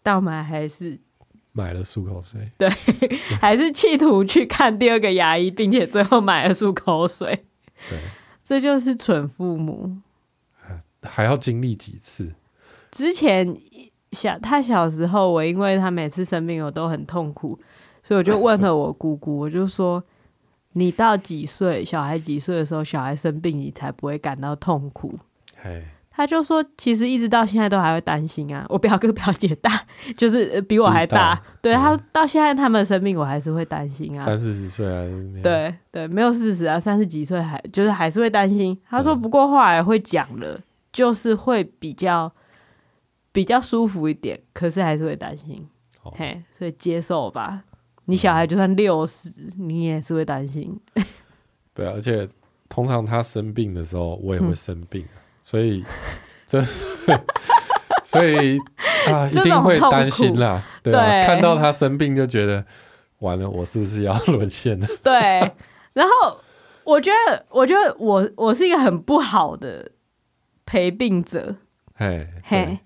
[0.00, 0.98] 但我们还是
[1.52, 2.68] 买了漱口水，对，
[3.40, 7.44] 还是企图去看第二个牙医，并且最后买了漱口水。
[7.88, 7.98] 对，
[8.42, 9.98] 这就是蠢父母，
[11.02, 12.32] 还要经历几次？
[12.90, 13.56] 之前
[14.12, 17.58] 小他小时候，我因为他每次生病我都很痛苦，
[18.02, 20.02] 所以我就问了我姑姑， 我就说。
[20.74, 21.84] 你到几岁？
[21.84, 25.18] 小孩几岁的时候，小孩生病，你才不会感到痛苦。
[26.22, 28.64] 他就说，其实一直到现在都还会担心啊。
[28.68, 29.84] 我表哥表姐大，
[30.16, 31.34] 就是比我还大。
[31.34, 34.24] 大对、嗯、他到现在他们的生病，我还是会担心啊。
[34.24, 35.04] 三四十岁啊？
[35.42, 38.78] 对对，没有四十啊，三十几岁还就是还是会担心。
[38.88, 40.62] 他说，不过后来会讲了，嗯、
[40.92, 42.32] 就是会比较
[43.32, 45.66] 比较舒服一点，可是还是会担心。
[46.04, 46.14] Oh.
[46.16, 47.64] 嘿，所以接受吧。
[48.04, 50.78] 你小孩就算六十，你也是会担心。
[51.74, 52.28] 对啊，而且
[52.68, 55.84] 通常他生病的时候，我也会生病，嗯、所以
[56.46, 56.62] 这
[58.02, 58.58] 所以
[59.08, 60.62] 啊，一定会担心啦。
[60.82, 62.64] 对啊，对，看到他生病就觉得
[63.18, 64.86] 完了，我是不是要沦陷了？
[65.02, 65.12] 对。
[65.92, 66.40] 然后
[66.84, 69.90] 我觉得，我觉得我我是一个很不好的
[70.64, 71.54] 陪病者。
[71.94, 72.78] 嘿，嘿，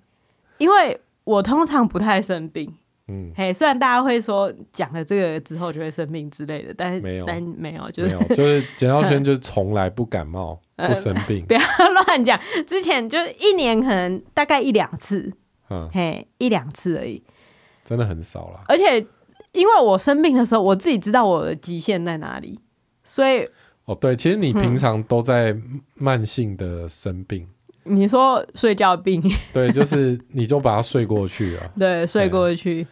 [0.59, 2.75] 因为我通常不太生病。
[3.09, 11.61] 嗯，嘿，虽然大家会说讲了这个之后就会生病之类的，但是没有，但没有，就是没有，就是简昭轩 就是从来不感冒、 不生病， 不要
[12.05, 12.39] 乱讲。
[12.67, 15.33] 之前就一年可能大概一两次，
[15.71, 17.23] 嗯，嘿，一两次而已，
[17.85, 18.61] 真的很少了。
[18.69, 19.01] 而且
[19.53, 22.61] 因为我生病的时候，我自己知道我的极限在哪里，
[23.03, 23.49] 所以
[23.87, 25.57] 哦，对，其实你平常都在
[25.95, 27.43] 慢性的生病。
[27.43, 27.49] 嗯
[27.89, 29.23] 你说睡觉病，
[29.53, 31.71] 对，就是你就把它睡过去了。
[31.79, 32.85] 对，睡过去。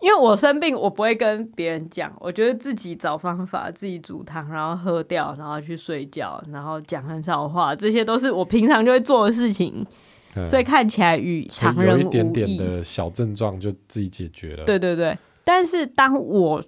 [0.00, 9.86] 因为我生病，我不会跟别人讲，我觉得自己找方法，自己煮汤，然后喝掉，然后去睡觉，然后讲很少话，这些都是我平常就会做的事情，
[10.36, 12.02] 嗯、所以看起来与常人无异。
[12.02, 14.64] 有一点点的小症状就自己解决了。
[14.64, 16.62] 对对对，但是当我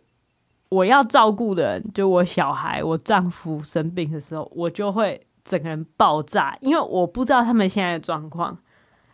[0.71, 8.57] 我要照顾的人，就我小孩、我丈夫生病的时候，我就会整个人爆炸，因为我不知道他们现在的状况，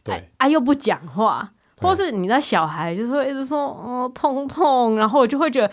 [0.04, 1.54] 对，哎，啊、又不讲话。
[1.82, 5.70] 或是你那小孩就是会一直说哦痛痛，然后我就会觉得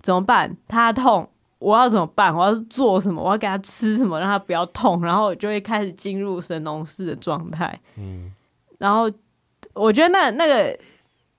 [0.00, 0.56] 怎么办？
[0.66, 2.34] 他痛，我要怎么办？
[2.34, 3.22] 我要做什么？
[3.22, 5.02] 我要给他吃什么让他不要痛？
[5.02, 7.78] 然后我就会开始进入神农氏的状态。
[7.96, 8.32] 嗯，
[8.78, 9.10] 然后
[9.74, 10.78] 我觉得那那个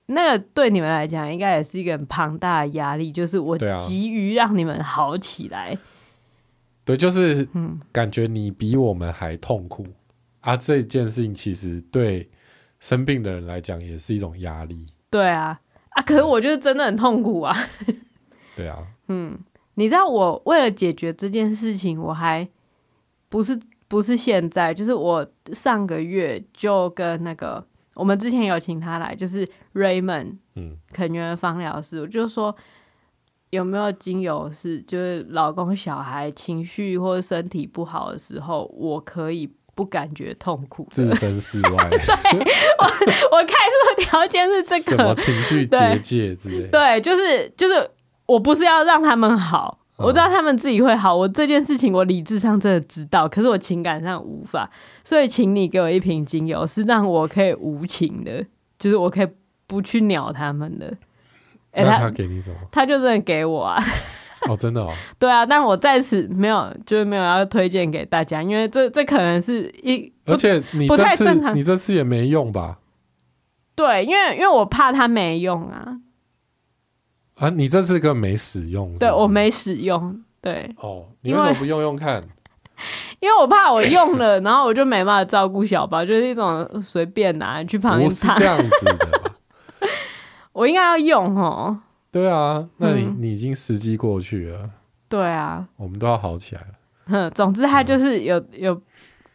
[0.06, 5.76] 那个对你们来讲应该也是一个很庞大的压力，就是我急于让你们好起来。
[6.84, 9.86] 对，就是嗯，感觉你比我们还痛苦
[10.40, 10.56] 啊！
[10.56, 12.28] 这件事情其实对。
[12.82, 14.86] 生病的人来讲也是一种压力。
[15.08, 15.60] 对啊，
[15.90, 17.56] 啊，可是我觉得真的很痛苦啊。
[18.56, 19.38] 对啊，嗯，
[19.74, 22.46] 你知道我为了解决这件事情，我还
[23.28, 23.56] 不是
[23.86, 27.64] 不是现在，就是我上个月就跟那个
[27.94, 32.54] 我们之前有请他来，就是 Raymond，嗯，肯源芳疗师，我就说
[33.50, 39.54] 有没有精油是就是老公小孩情绪或者身体不好的时候，我可以。
[39.74, 41.70] 不感觉痛苦，置身事外。
[41.88, 41.98] 对，
[42.78, 42.84] 我
[43.36, 46.68] 我开出的条件是这个，什么情绪结界之类。
[46.68, 47.90] 对，就是就是，
[48.26, 51.16] 我不是要让他们好，嗯，我知道他们自己会好。
[51.16, 54.70] 我这件事情，我理智上真的知道，可是我情感上无法。
[55.02, 58.44] 所以，请你给我一瓶精油，是让我可以无情的，
[58.78, 59.28] 就是我可以
[59.66, 60.94] 不去鸟他们的。
[61.72, 62.56] 欸，那他给你什么？
[62.70, 63.82] 他就真的给我啊。
[64.50, 64.92] 哦，真的哦。
[65.18, 72.78] 对啊，但我在此没有，就是没有要推荐给大家，因为这这可能是一，而且你这次你这次也没用吧？
[73.74, 75.98] 对，因为因为我怕它没用啊。
[77.36, 78.98] 啊，你这次根本没使用是是？
[79.00, 80.22] 对，我没使用。
[80.40, 80.74] 对。
[80.78, 82.22] 哦，你为什么不用用看？
[83.20, 88.08] 因为我怕我用了，然后我就没办法照顾小宝，就是一种随便拿去旁边。
[88.08, 89.36] 不是这样子的吧？
[90.52, 91.78] 我应该要用哦。
[92.12, 94.70] 对啊，那你、嗯、你已经时机过去了。
[95.08, 96.68] 对啊，我们都要好起来了。
[97.06, 98.82] 哼，总之他就是有、嗯、有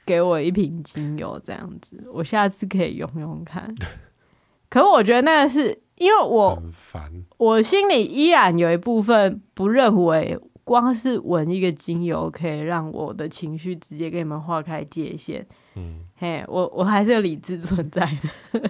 [0.05, 3.73] 给我一瓶精油这样子，我下次可以用用看。
[4.69, 15.45] 可是我觉得那个是因为我很烦，我心里依然有一部分不认为光是闻一个精油可以让我的情绪直接跟你们划开界限。
[15.75, 18.05] 嗯，嘿，我我还是有理智存在
[18.51, 18.69] 的。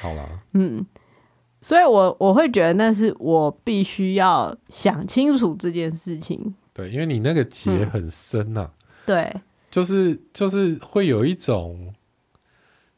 [0.00, 0.84] 好啦，嗯，
[1.62, 6.54] 所以我我会觉得那是我必须要想清楚这件事情。
[6.74, 9.06] 对，因为你那个结很深呐、啊嗯。
[9.06, 9.40] 对，
[9.70, 11.94] 就是就是会有一种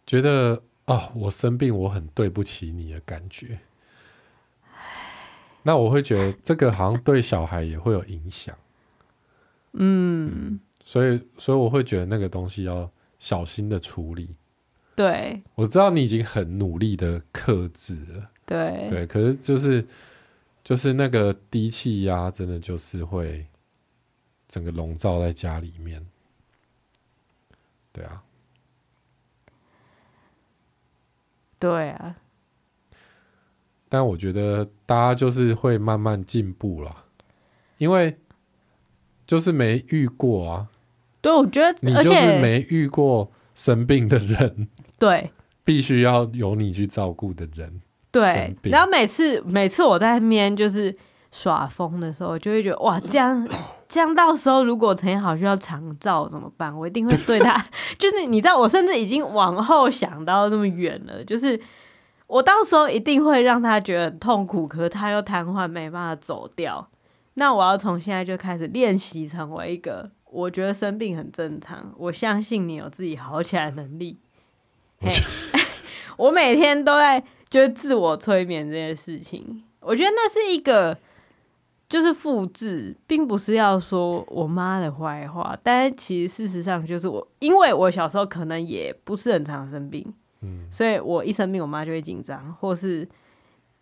[0.06, 3.58] 觉得哦，我生病，我很对不起你的感觉。
[5.62, 8.56] 那我会觉得这个好像对小孩也会有影响。
[9.72, 14.36] 嗯，所以所以我会觉得那个东西要小心的处理。
[14.94, 18.30] 对，我知道你已经很努力的克制了。
[18.46, 19.86] 对对，可是就是
[20.62, 23.46] 就是那个低气压，真的就是会
[24.48, 26.04] 整个笼罩在家里面。
[27.92, 28.22] 对啊，
[31.58, 32.16] 对啊。
[33.88, 37.04] 但我觉得大家就是会慢慢进步了，
[37.78, 38.18] 因为
[39.26, 40.68] 就是没遇过啊。
[41.22, 44.68] 对，我觉得你就是没遇过生病的人，
[44.98, 45.30] 对，
[45.62, 47.80] 必须要有你去照顾的人。
[48.14, 50.96] 对，然后每次每次我在那边就是
[51.30, 53.46] 耍疯的时候，就会觉得哇，这样
[53.88, 56.74] 这样到时候如果陈好需要长照怎么办？
[56.74, 57.62] 我一定会对他，
[57.98, 61.60] 就是你知道，我甚至已经往后想到这么远了，就是。
[62.26, 66.88] 我到时候一定会让他觉得很痛苦，可是他又瘫痪，没办法走掉。
[67.34, 74.18] 那我要从现在就开始练习，成为一个我觉得生病很正常，我相信你有自己好起来的能力。
[75.00, 75.12] 嘿，
[76.16, 77.22] 我 每天都在
[77.54, 80.98] 就是自我催眠这件事情，我觉得那是一个
[81.88, 90.04] 就是复制，并不是要说我妈的坏话，但其实事实上就是我，因为我小时候可能也不是很常生病。
[90.40, 93.08] 嗯所以我一生病，我妈就会紧张，或是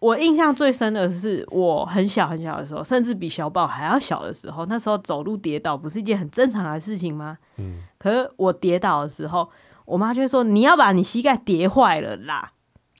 [0.00, 7.38] 我印象最深的是我很小很小的时候，甚至比小宝还要小的时候，那时候走路跌倒不是一件很正常的事情吗？
[7.56, 9.48] 嗯，可是我跌倒的时候，
[9.86, 12.52] 我妈就会说：“你要把你膝盖跌坏了啦。”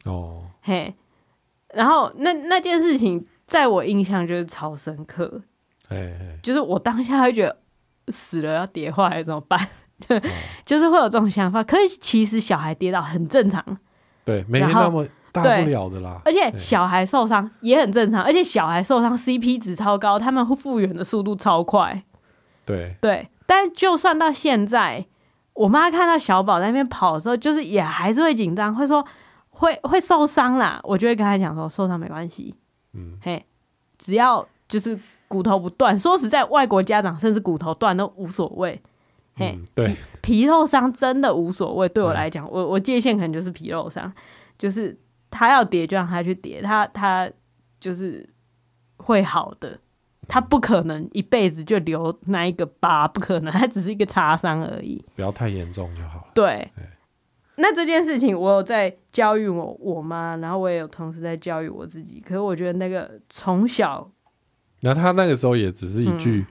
[0.07, 0.95] 哦，嘿，
[1.75, 5.43] 然后那那件事情在我印象就是超深刻，
[5.89, 7.59] 嘿嘿，就是我当下会觉得
[8.09, 9.69] 死了要跌坏了怎么办？
[10.07, 10.21] 对，
[10.65, 11.63] 就是会有这种想法。
[11.63, 13.65] 可是其实小孩跌倒很正常，
[14.25, 16.21] 对，没那么大不了的啦。
[16.25, 22.03] 而且小孩受伤也很正常，而且小孩受伤 CP 值超高，他们复原的速度超快。
[22.65, 25.07] 对对，但就算到现在，
[25.55, 29.05] 我妈看到小宝在那边跑的时候，就是也还是会紧张，会说
[29.63, 30.81] 会会受伤啦。
[30.83, 32.55] 我就会跟他讲说，受伤没关系，
[32.95, 33.45] 嗯，嘿，
[33.97, 34.99] 只要就是
[35.29, 35.97] 骨头不断。
[35.97, 38.81] 说实在，外国家长甚至骨头断都无所谓。
[39.35, 41.89] 嘿、嗯，对，皮肉伤真的无所谓。
[41.89, 44.13] 对我来讲，我我界限可能就是皮肉伤，
[44.59, 44.99] 就是
[45.31, 47.31] 他要跌就让他去跌，他他
[47.81, 48.29] 就是
[48.99, 49.79] 会好的，
[50.29, 56.31] 他不可能一辈子就留那一个疤，不可能，他只是一个擦伤而已，不要太严重就好了。
[56.35, 56.71] 对，
[57.57, 62.21] 那这件事情我有在教育我我妈，然后我也有同时在教育我自己。
[62.21, 64.11] 可是我觉得那个从小，
[64.81, 66.47] 那他那个时候也只是一句，嗯、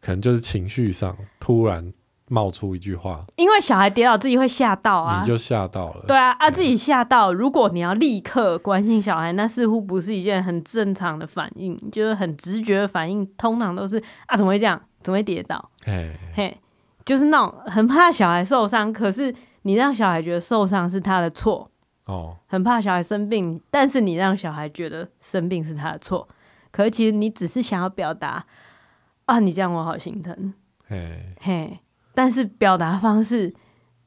[0.00, 1.92] 可能就是情绪上突然。
[2.28, 6.04] 冒出一句话，因为小孩跌倒自己会吓到啊，你就吓到了。
[6.08, 15.70] 对啊，啊自己吓到，如果你要立刻关心小孩，那似乎不是一件很正常的反应，就是很直觉的反应，通常都是啊怎么会这样，怎么会跌倒？
[15.84, 16.58] 嘿，嘿，
[17.04, 19.32] 就是那种很怕小孩受伤，可是
[19.66, 21.68] 你让小孩觉得受伤是他的错
[22.04, 26.28] 哦，很怕小孩生病，但是你让小孩觉得生病是他的错，
[26.70, 28.46] 可是其实你只是想要表达
[29.24, 30.54] 啊，你这样我好心疼，
[30.86, 31.80] 嘿，嘿。
[32.14, 33.52] 但是表达方式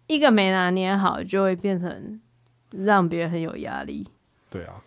[0.07, 2.21] 一个没拿捏好，就会变成
[2.71, 4.07] 让别人很有压力。
[4.49, 4.81] 对啊，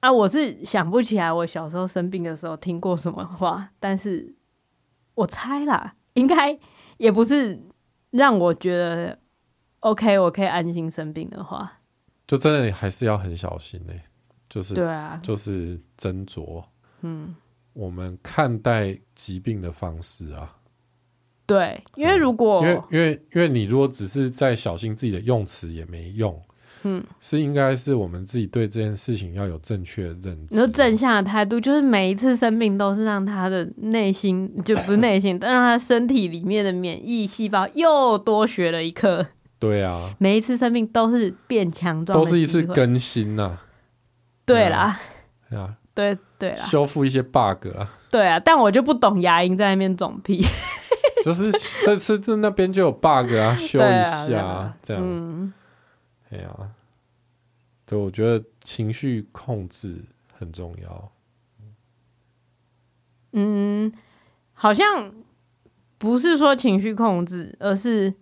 [0.00, 4.34] 啊，我是想不起来我小时候生病的时候听过什么话，但是
[5.14, 6.58] 我猜啦，应该
[6.98, 7.58] 也不是
[8.10, 9.18] 让我觉得
[9.80, 11.78] OK，我可以安心生病的话。
[12.26, 14.02] 就真的还是要很小心呢、欸，
[14.48, 16.62] 就是对啊，就是斟酌，
[17.00, 17.34] 嗯，
[17.72, 20.56] 我们看待疾病的方式啊。
[21.46, 26.40] 对，因为如果、嗯、因为因为因为你如果只是在小心自己的用词也没用，
[26.84, 39.26] 嗯，是应该是我们自己对这件事情要有正确的认知，你说正向的态度，就是每一次生病都是让他的内心就不是内心，但让他身体里面的免疫细胞又多学了一课。
[39.60, 43.64] 对啊，每一次生病都是变强壮，都是一次更新呐、啊。
[44.44, 44.98] 对啦，
[45.48, 47.96] 对啊，对对啦，修复一些 bug 啊。
[48.10, 50.44] 对啊，但我就不懂牙龈在那边肿屁。
[51.22, 51.52] 就是
[51.84, 55.02] 这次那边就有 bug 啊， 修一下，啊、这样。
[55.04, 55.52] 嗯，
[56.30, 56.50] 哎呀，
[57.84, 60.02] 对，我觉得情绪控制
[60.32, 61.12] 很重要。
[63.32, 63.92] 嗯，
[64.54, 65.12] 好像
[65.98, 68.14] 不是说情绪控制，而是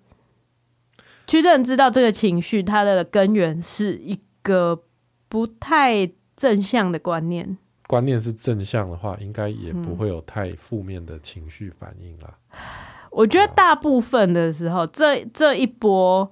[1.29, 4.83] 去认知道这个情绪它的根源是一个
[5.29, 7.57] 不太正向的观念。
[7.87, 12.37] 观念是正向的话，应该也不会有太负面的情绪反应啦。
[12.51, 12.59] 嗯、
[13.11, 16.31] 我觉得大部分的时候，这这一波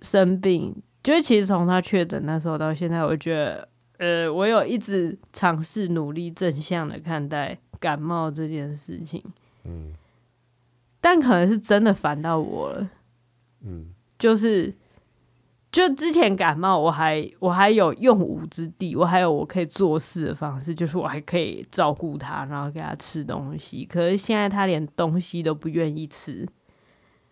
[0.00, 9.22] 生病，就是其实从他确诊那时候到现在，我觉得，呃，我有一直尝试努力正向的看待感冒这件事情。
[9.64, 9.92] 嗯，
[11.00, 12.88] 但可能是真的烦到我了。
[13.64, 14.74] 嗯，就是。
[15.74, 23.84] 就之前感冒，我还我还有用武之地，我还有我可以做事的方式，就是我还可以照顾他，然后给他吃东西。
[23.84, 26.48] 可是现在他连东西都不愿意吃。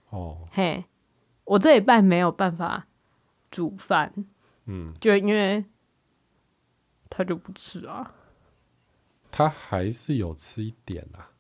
[0.08, 0.84] 哦，嘿，
[1.44, 2.88] 我这一半没有办法
[3.48, 4.12] 煮饭，
[4.64, 5.64] 嗯，就因为
[7.08, 8.12] 他就不吃啊。
[9.30, 11.30] 他还是有吃一点啊。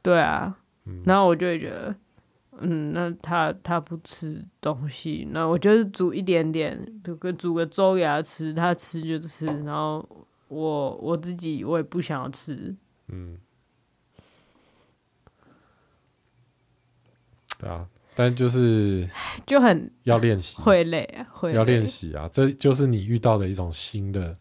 [0.00, 1.96] 对啊，嗯，然后我就会觉得。
[2.60, 10.06] 嗯，那他他不吃东西，那我就是煮一点点，比如煮个粥给他吃，他吃就吃，然后
[10.48, 12.74] 我我自己我也不想要吃。
[13.08, 13.38] 嗯，
[17.58, 19.08] 对啊，但就是
[19.46, 24.34] 就很要练习，会累啊，会要练习啊，这就是你遇到的一种新的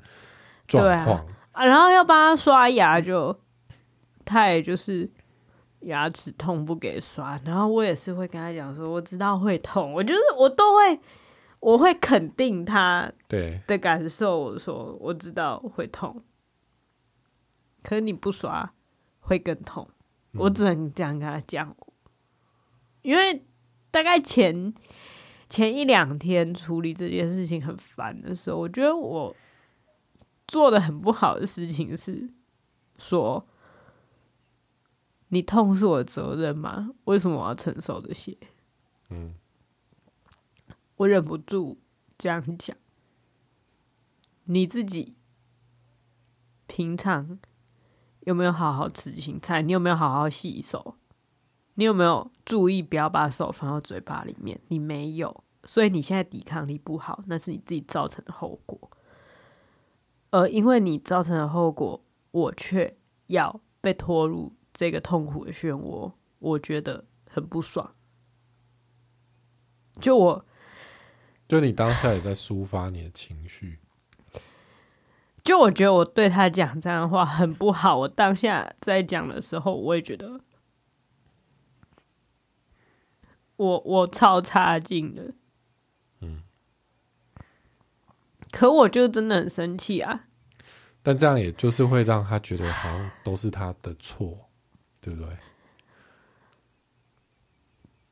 [0.68, 3.39] 状况啊，啊，然后要帮他刷牙就，就
[4.24, 5.09] 他也就是。
[5.86, 11.00] 牙齿痛不给刷，然后我也是会跟他讲说，我知道会痛，我就是我都会，
[11.60, 13.62] 我会肯定他对。
[13.68, 16.24] 的感受，我说我知道会痛，
[17.84, 18.74] 可是你不刷
[19.20, 19.88] 会更痛，
[20.34, 21.76] 我只能这样跟他讲，
[23.04, 23.46] 因为
[23.92, 24.74] 大概前
[25.48, 29.36] 前一两天处理这件事情很烦的时候，我觉得我
[30.48, 32.28] 做的很不好的事情是
[32.98, 33.46] 说。
[35.36, 36.92] 你痛是我的责任吗？
[37.04, 38.38] 为什么我要承受这些？
[39.10, 39.36] 嗯，
[40.96, 41.78] 我忍不住
[42.18, 42.78] 这样讲。
[44.46, 45.14] 你自己
[46.68, 47.38] 平常
[48.22, 49.62] 有没有好好吃青菜？
[49.62, 50.96] 你有没有好好洗手？
[51.74, 54.62] 你有没有注意不要把手放到嘴巴里面？
[54.70, 58.90] 你没有，所以你现在抵抗力不好，那是你自己造成的后果。
[60.32, 62.96] 而因为你造成的后果，我却
[63.28, 64.54] 要被拖入。
[64.76, 67.96] 这个痛苦的漩涡，我觉得很不爽。
[70.02, 70.46] 就我，
[71.48, 73.80] 就你当下也在抒发你的情绪。
[75.46, 77.98] 就我觉得我对他讲这样的话很不好。
[78.00, 80.42] 我当下在讲的时候，我也觉得
[83.56, 85.34] 我我超差劲的。
[86.20, 86.44] 嗯。
[88.52, 90.26] 可我就真的很生气啊！
[91.02, 94.50] 但这样也就是会让他觉得好像都是他的错。
[95.06, 95.30] 对不对？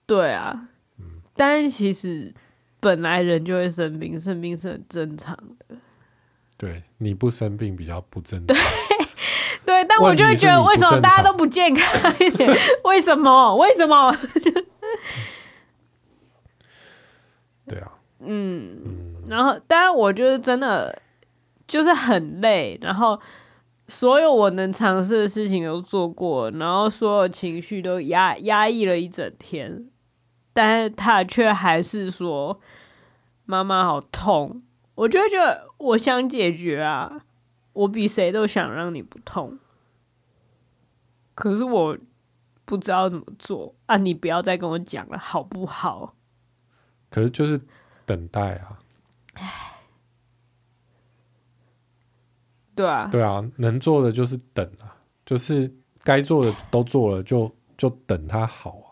[0.05, 0.67] 对啊，
[0.99, 2.31] 嗯，但是其实
[2.79, 5.75] 本来人就会生病，生病是很正常的。
[6.55, 8.55] 对，你不生病比较不正常。
[9.65, 12.47] 对，但我就会觉得，为什么大家都不健康一点？
[12.85, 13.55] 为什么？
[13.57, 14.13] 为什么？
[17.65, 21.01] 对啊，嗯，嗯，然后，当然，我觉得真的
[21.65, 23.19] 就是很累，然后。
[23.87, 29.89] 所有我能尝试的事情都做过，然后所有情绪都压压抑了一整天，
[30.53, 32.59] 但是他却还是说
[33.45, 34.63] ：“妈妈好痛。”
[34.95, 37.25] 我就觉得我想解决啊，
[37.73, 39.57] 我比谁都想让你不痛，
[41.33, 41.97] 可是我
[42.63, 43.97] 不知道怎么做啊！
[43.97, 46.15] 你不要再跟我讲了，好不好？
[47.09, 47.59] 可是就是
[48.05, 48.79] 等待啊。
[52.75, 55.71] 对啊，对啊，能做的就是等啊，就是
[56.03, 58.87] 该做的都做了，就就等他好啊。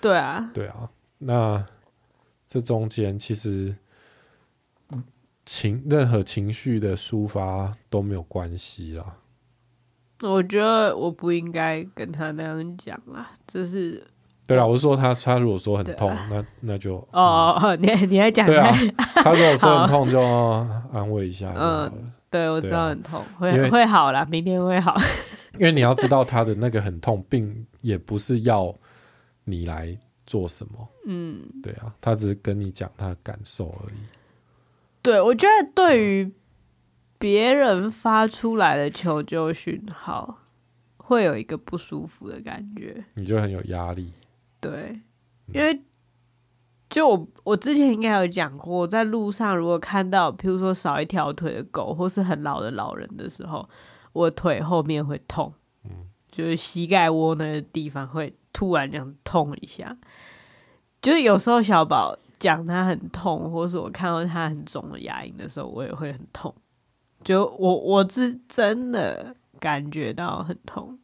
[0.00, 1.64] 对啊，对啊，那
[2.46, 3.74] 这中间其实
[5.46, 9.16] 情任何情绪的抒发都没有关系啦。
[10.22, 14.06] 我觉得我不应该跟他那样讲啦，就是
[14.46, 18.70] 对啦，我是说他他如果说很痛，那那就哦、哦、哦，你你还讲对啊，
[19.16, 20.20] 他如果说很痛就
[20.92, 22.11] 安慰一下，嗯。
[22.32, 24.96] 对，我知道很痛，会会好啦，明天会好。
[25.58, 28.74] 因为你要知道，他的那个很痛，并也不是要
[29.44, 29.94] 你来
[30.26, 30.88] 做什么。
[31.06, 33.98] 嗯，对啊，他只是跟你讲他的感受而已。
[35.02, 36.32] 对，我觉得对于
[37.18, 40.38] 别人发出来的求救讯号，
[40.96, 44.14] 会有一个不舒服的感觉，你就很有压力。
[44.58, 44.98] 对，
[45.52, 45.82] 因为。
[46.92, 53.66] 就我，我之前应该有讲过，在路上如果看到，譬如说少一条腿的狗，或是很老的老人的时候，
[54.12, 55.50] 我腿后面会痛。
[55.84, 55.90] 嗯，
[56.30, 59.96] 就是膝盖窝那个地方会突然这样痛一下。
[61.00, 66.54] 就是有时候小宝讲他很痛，或是我看到他很肿的牙龈的时候，我也会很痛。
[67.24, 70.98] 就我我是真的感觉到很痛，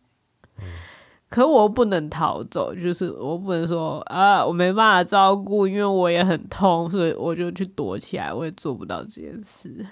[1.29, 9.87] 可我不能逃走，就是我不能说啊，我没办法照顾，因为我也很痛，所以我就去躲起来，我也做不到这件事。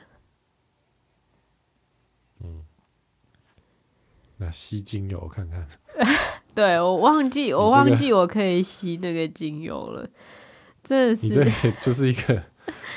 [2.43, 2.65] 嗯，
[4.39, 5.67] 那吸精油看看。
[6.55, 10.09] 对，我忘记，我忘记我可以吸那个精油了，
[10.83, 11.45] 真的是，你这
[11.83, 12.43] 就是一个。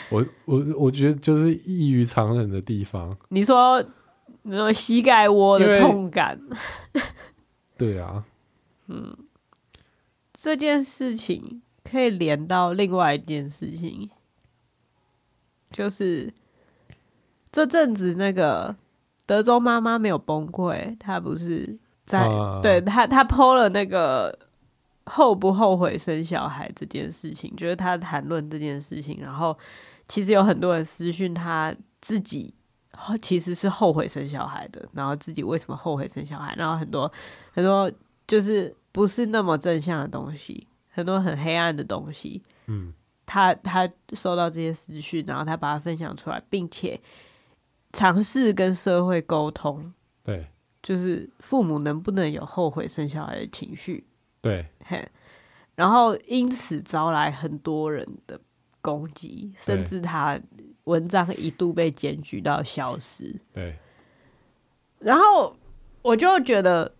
[0.10, 3.16] 我我我觉得就是异于常人的地方。
[3.28, 3.84] 你说，
[4.42, 6.40] 你说膝盖窝的痛感，
[7.80, 8.24] 对啊，
[8.86, 9.18] 嗯，
[10.34, 14.10] 这件事情可以连到另外一件事情，
[15.72, 16.32] 就是
[17.52, 18.76] 这阵子那个
[19.26, 24.38] 德州妈妈没有崩溃，她不是在、啊、对她她 po 了那个
[25.06, 29.58] 后不后悔生小孩这件事情，就是她谈论这件事情，然后。
[30.12, 31.72] 其实有很多人私讯她
[32.02, 32.52] 自己，
[33.22, 37.12] 其实是后悔生小孩的，然后自己为什么后悔生小孩，然后很多
[37.52, 37.92] 很多
[38.28, 42.42] 就是不是那么正向的东西，很多很黑暗的东西。
[42.68, 42.94] 嗯，
[43.26, 47.00] 他他收到这些私讯，然后他把它分享出来，并且
[47.94, 49.94] 尝试跟社会沟通。
[50.24, 50.48] 对，
[50.84, 54.06] 就是父母能不能有后悔生小孩的情绪？
[54.42, 55.08] 对，嘿，
[55.76, 58.40] 然后因此招来很多人的。
[58.82, 60.40] 攻击，甚至他
[60.86, 63.36] 文章一度被检举到消失。
[63.54, 63.78] 对，
[65.00, 65.56] 然后
[66.02, 66.92] 我就觉得，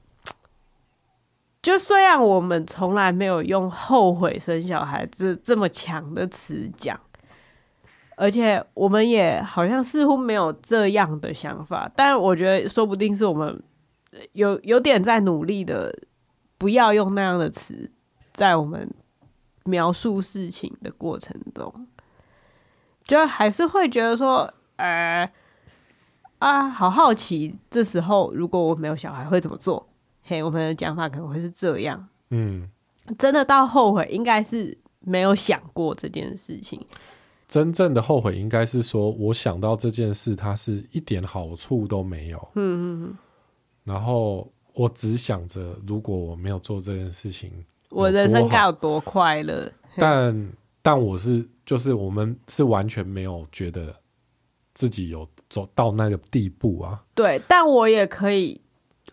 [1.62, 7.00] 就虽然我们从来没有用“后悔生小孩”这这么强的词讲，
[8.16, 13.62] 而且我们也好像似乎没有这样的想法，但我觉得说不定是我们
[14.34, 15.94] 有有点在努力的，
[16.58, 17.92] 不要用那样的词
[18.34, 18.90] 在我们。
[19.66, 21.72] 描述事情的过程中，
[23.10, 25.28] 就还是会觉得说，呃，
[26.38, 29.90] 啊，好好奇，这时候如果我没有小孩会怎么做？
[30.22, 32.08] 嘿，我们的讲法可能会是这样。
[32.30, 32.70] 嗯，
[33.18, 36.80] 真的到后悔，应该是没有想过这件事情。
[37.48, 42.38] 真正的后悔，应该是说我想到这件事，它是一点好处都没有。
[42.54, 43.18] 嗯嗯嗯。
[43.86, 47.52] 然后我只想着，如果我没有做这件事情。
[47.90, 49.68] 我人生该有多快乐？
[49.98, 50.52] 但
[50.84, 53.96] 但我是就是我们是完全没有觉得
[54.74, 57.04] 自己有走到那个地步啊。
[57.14, 58.60] 对，但我也可以，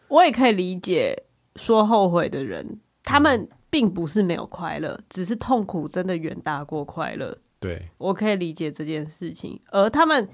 [0.08, 1.24] 我也可以理解
[1.56, 7.36] 说后悔的人，他们并不是没有快乐，只是痛苦真的远大过快乐。
[7.60, 10.26] 对，我可以理解这件事情，而他们。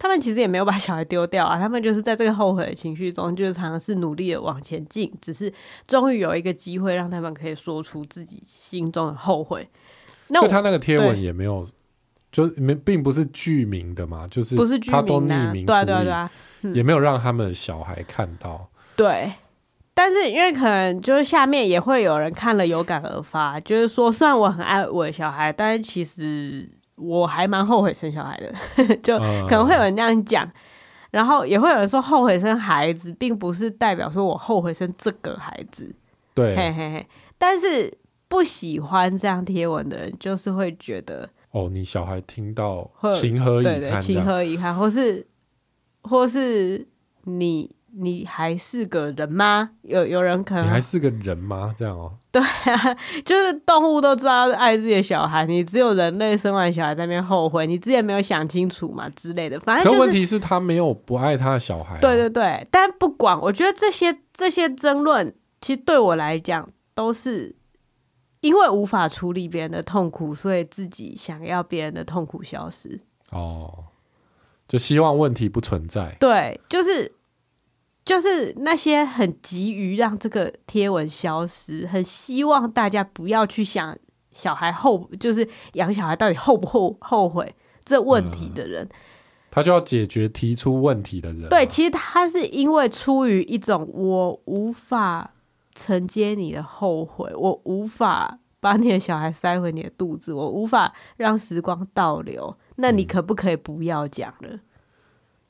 [0.00, 5.52] 他们其实也没有把小孩丢掉啊，他们就是在这个后悔的情绪中，就是尝试努力的往前进，只是
[5.88, 9.68] 终于有一个机会让他们可以说出自己心中的后悔。
[10.28, 11.66] 那他那个贴文也没有，
[12.30, 16.30] 就没并不是具名的嘛，就是不是他都匿名，对啊对啊对啊，
[16.74, 18.68] 也没有让他们小孩看到。
[18.96, 19.32] 对，
[19.94, 26.68] 但是因为可能就是下面也会有人看了有感而发，就是说虽然我很爱我的小孩，但是其实。
[27.00, 28.52] 我还蛮后悔生小孩的，
[29.04, 30.50] 就可能会有人这样讲，
[31.12, 35.94] 然后也会有人说后悔生孩子，并不是代表说我后悔生这个孩子，
[36.34, 37.06] 对，嘿嘿嘿。
[37.38, 37.96] 但是
[38.28, 45.26] 不喜欢这样贴文的人，就是会觉得，哦，你小孩听到情何以堪，对对，情何以堪，或是
[46.02, 46.86] 或是
[47.24, 47.74] 你。
[48.00, 49.70] 你还是个人吗？
[49.82, 51.74] 有有人可能你还是个人吗？
[51.76, 52.18] 这样哦、喔。
[52.30, 59.58] 对啊，就是动物都知道爱自己的小孩，你只有人类生完小孩在那边后悔，你之前没有想清楚嘛之类的。
[59.58, 61.98] 反正、就是、可问题是他没有不爱他的小孩、啊。
[62.00, 67.56] 对对对，但不管，我觉得这些这些争论，其实对我来讲，都是
[68.40, 73.00] 因为无法处理别人的痛苦，所以自己想要别人的痛苦消失。
[73.30, 73.84] 哦，
[74.66, 76.16] 就希望问题不存在。
[76.18, 77.12] 对，就是。
[78.04, 83.94] 就是那些很急于让这个贴文消失，很希望大家不要去想
[84.32, 88.96] 小孩后，就是养小孩到底后不后后悔这问题的人，嗯，
[89.50, 91.50] 他就要解决提出问题的人。
[91.50, 95.34] 对，其实他是因为出于一种我无法
[95.78, 104.48] 承接你的后悔，我无法把你的小孩塞回你的肚子，我无法让时光倒流，那你可不可以不要讲了？
[104.50, 104.60] 嗯，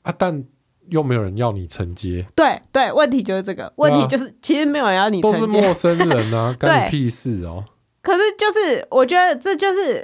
[0.03, 0.45] 啊，但。
[0.89, 7.63] 又没有人要你承接，对对，问题就是这个问题，就是其实没有人要你承接，都是陌生人啊， 干你屁事哦。
[8.01, 10.03] 可是就是我觉得这就是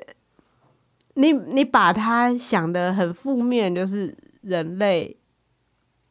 [1.15, 5.17] 你你把他想的很负面，就是人类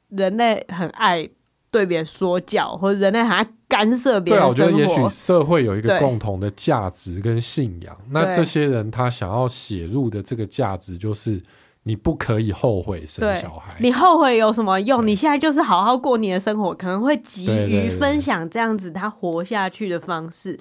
[0.09, 1.31] 人类很爱
[1.75, 4.43] 对别人说教，或者人类还干涉别人。
[4.43, 11.43] 对啊，我觉得也许社会有一个共同的价值跟信仰，那这些人他想要写入的这个价值就是。
[11.87, 13.77] 你不可以后悔生小孩。
[13.79, 15.07] 你后悔有什么用？
[15.07, 20.59] 你现在就是好好过你的生活，可能会急于分享这样子他活下去的方式。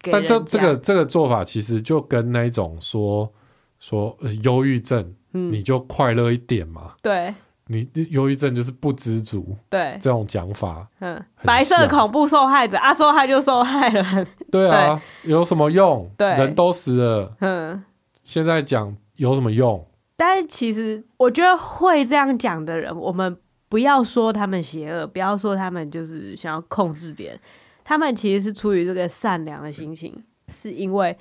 [0.00, 3.32] 但这这个这个做法其实就跟那种说
[3.78, 6.94] 说忧郁症，嗯，你就快乐一点嘛。
[7.00, 7.32] 对，
[7.66, 9.56] 你忧郁症就是不知足。
[9.70, 14.26] 对，这种讲法，嗯，白色恐怖受害者啊，受害就受害了。
[14.52, 16.10] 对啊，有什么用？
[16.16, 17.36] 对，人都死了。
[17.40, 17.82] 嗯，
[18.22, 19.86] 现在讲有什么用？
[20.16, 23.36] 但是其实，我觉得会这样讲的人，我们
[23.68, 27.40] 不要说他们邪恶，不要说他们就是想要控制别人，
[27.82, 31.16] 他们其实是出于这个善良的心情，是因为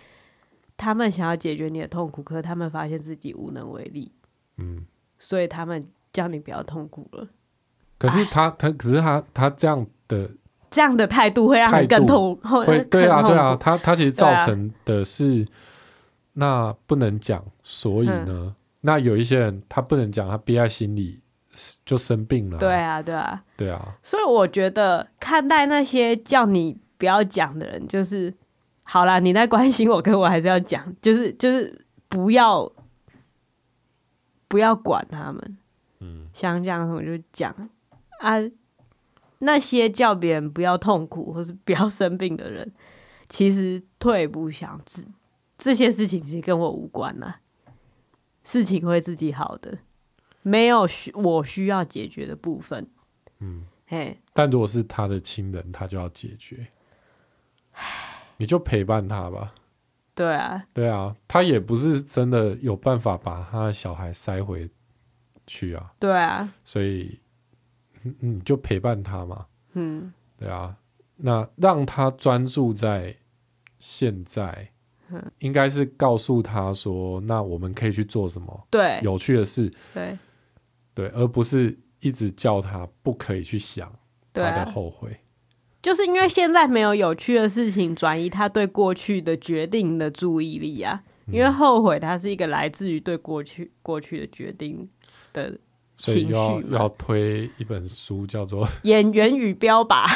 [0.77, 4.11] 他们想要解决你的痛苦，可是他们发现自己无能为力，
[4.57, 4.85] 嗯，
[5.17, 7.27] 所以他们叫你不要痛苦了。
[7.97, 10.29] 可是他他可是他他这样的
[10.71, 15.45] 这样的态度会让你更痛，会对啊对啊，他他其实造成的是
[16.33, 18.25] 那不能讲，所以呢。
[18.29, 18.55] 嗯
[18.85, 21.21] 那有一些人，他不能讲，他憋在心里
[21.85, 22.57] 就生病了。
[22.57, 23.95] 对啊，对啊，对啊。
[24.03, 28.33] 所以我觉得看待那些叫你不要讲的人，就是
[28.83, 32.69] 好啦，你在关心我，可我还是要讲，就是就是不要
[34.49, 35.57] 不要管他们，嗯，
[36.33, 37.51] 想讲什么就讲
[38.19, 38.37] 啊。
[39.39, 42.73] 那些叫别人不要痛苦或是不要生病的人，
[43.27, 45.05] 其实退一步想，治
[45.57, 47.41] 这些事情其实跟我无关啊。
[48.45, 49.79] 事情会自己好的，
[50.41, 52.87] 没有需我需要解决的部分。
[53.39, 56.67] 嗯，嘿，但如果是他的亲人，他就要解决。
[58.37, 59.53] 你就陪伴他吧。
[60.15, 64.69] 对啊，对啊，他也不是真的有办法把他的小孩塞回
[65.47, 65.93] 去啊。
[65.99, 67.19] 对啊，所以
[68.19, 69.45] 你就陪伴他嘛。
[69.73, 70.77] 嗯，对啊，
[71.17, 73.15] 那让他专注在
[73.79, 74.69] 现在。
[75.39, 78.67] 应该是告诉他说：“那我们可以去做什么？
[78.71, 80.17] 对，有趣的事，对，
[80.95, 83.93] 对，而不是一直叫他不可以去想
[84.33, 85.11] 他的后悔。
[85.11, 85.19] 啊、
[85.83, 91.03] 就是因为现在没有有趣的事情转移他对过去的决定的注意力啊。
[91.27, 94.89] 因为后悔，它是一个来自于对过去过去的决定
[95.33, 95.49] 的
[95.97, 96.13] 情绪。
[96.13, 100.07] 所以要要推一本书，叫做《演员与标靶》。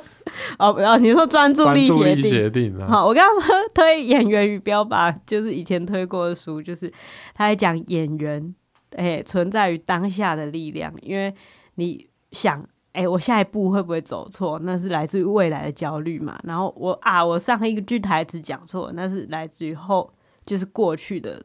[0.58, 6.90] ”哦，然后你说专注力协定，定、啊，好，我刚刚说 推演员与标靶，就是以前推过的书，就是
[7.34, 8.54] 他在讲演员，
[8.96, 11.34] 哎、欸，存在于当下的力量，因为
[11.74, 12.60] 你想，
[12.92, 16.38] 哎、欸，我下一步会不会走错，那是来自于未来的焦虑嘛。
[16.44, 20.12] 然后我啊，我上一个句台词讲错，那是来自于后，
[20.46, 21.44] 就是过去的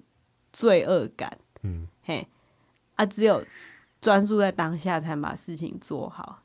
[0.53, 1.37] 罪恶感。
[1.63, 1.94] 嗯，嘿，
[2.95, 3.43] 啊，只有
[4.01, 6.41] 专注在当下，才能把事情做好。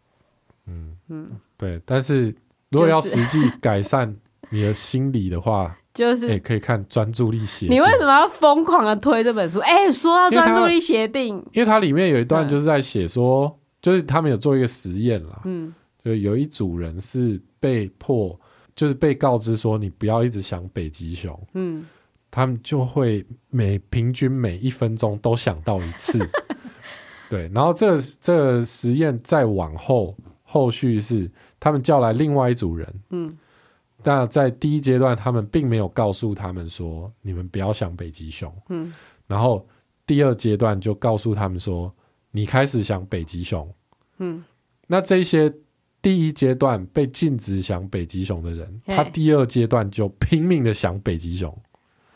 [0.67, 2.35] 嗯嗯，对，但是。
[2.73, 4.17] 如果要实际改善
[4.51, 7.75] 你的心理的话， 就是也、欸、可以看专注力协定。
[7.75, 9.59] 你为什么要疯狂的推这本书？
[9.59, 18.39] 哎、欸，说到专注力协定，因为它里面有一段就是在写说、嗯，就是他们有做一个实验啦，嗯，就有一组人是被迫，
[18.77, 21.85] 就是被告知说你不要一直想北极熊，嗯，
[22.31, 26.19] 他们就会每平均每一分钟都想到一次，
[27.29, 31.31] 对，然后这个、这个实验再往后，后续是。
[31.63, 33.37] 他们叫来另外一组人，嗯，
[34.03, 38.91] 那在第一阶段，他们并没有告诉他们说，你们不要想北极熊，嗯，
[39.27, 39.69] 然后
[40.07, 41.95] 第二阶段就告诉他们说，
[42.31, 43.71] 你开始想北极熊，
[44.21, 44.43] 嗯，
[44.87, 45.53] 那这些
[46.01, 51.55] 第一阶段被禁止想北极熊的人，他第二阶段就拼命的想北极熊，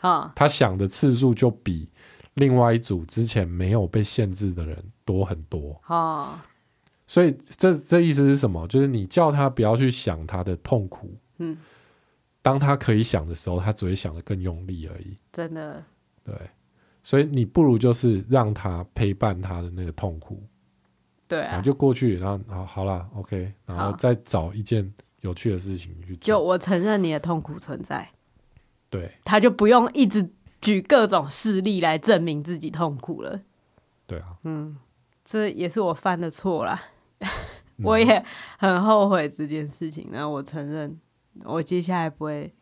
[0.07, 1.89] 啊，他想的次数就比
[2.35, 6.45] 另外一组之前没有被限制的人多很多，啊。
[7.07, 8.67] 所以这这意思是什么？
[8.67, 11.55] 就是你叫他不要去想他的痛苦，嗯，
[12.41, 15.15] 当他可以想的时候，他只会想的更用力而已。
[15.31, 15.83] 真的，
[16.23, 16.33] 对，
[17.03, 20.41] 所以你不如就是让他陪伴他的那个痛苦，
[21.27, 24.91] 对啊，就过去，然后好好了，OK，然后再找一件
[25.21, 26.23] 有趣的事情去做。
[26.23, 28.09] 就我承认你的痛苦存在，
[28.95, 30.29] 对，他就不用一直
[30.61, 33.41] 举各种事例来证明自己痛苦了。
[34.07, 34.77] 对啊，嗯，
[35.23, 36.81] 这也是我犯的错啦。
[37.83, 38.23] 我也
[38.57, 40.97] 很后悔这件事情，然后我承认，
[41.43, 42.53] 我接下来不会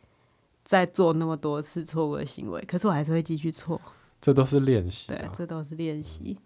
[0.63, 3.79] 再做那么多次错误的行为，可是我还是会继续错。
[4.19, 6.39] 这都是练习，对，这都是练习。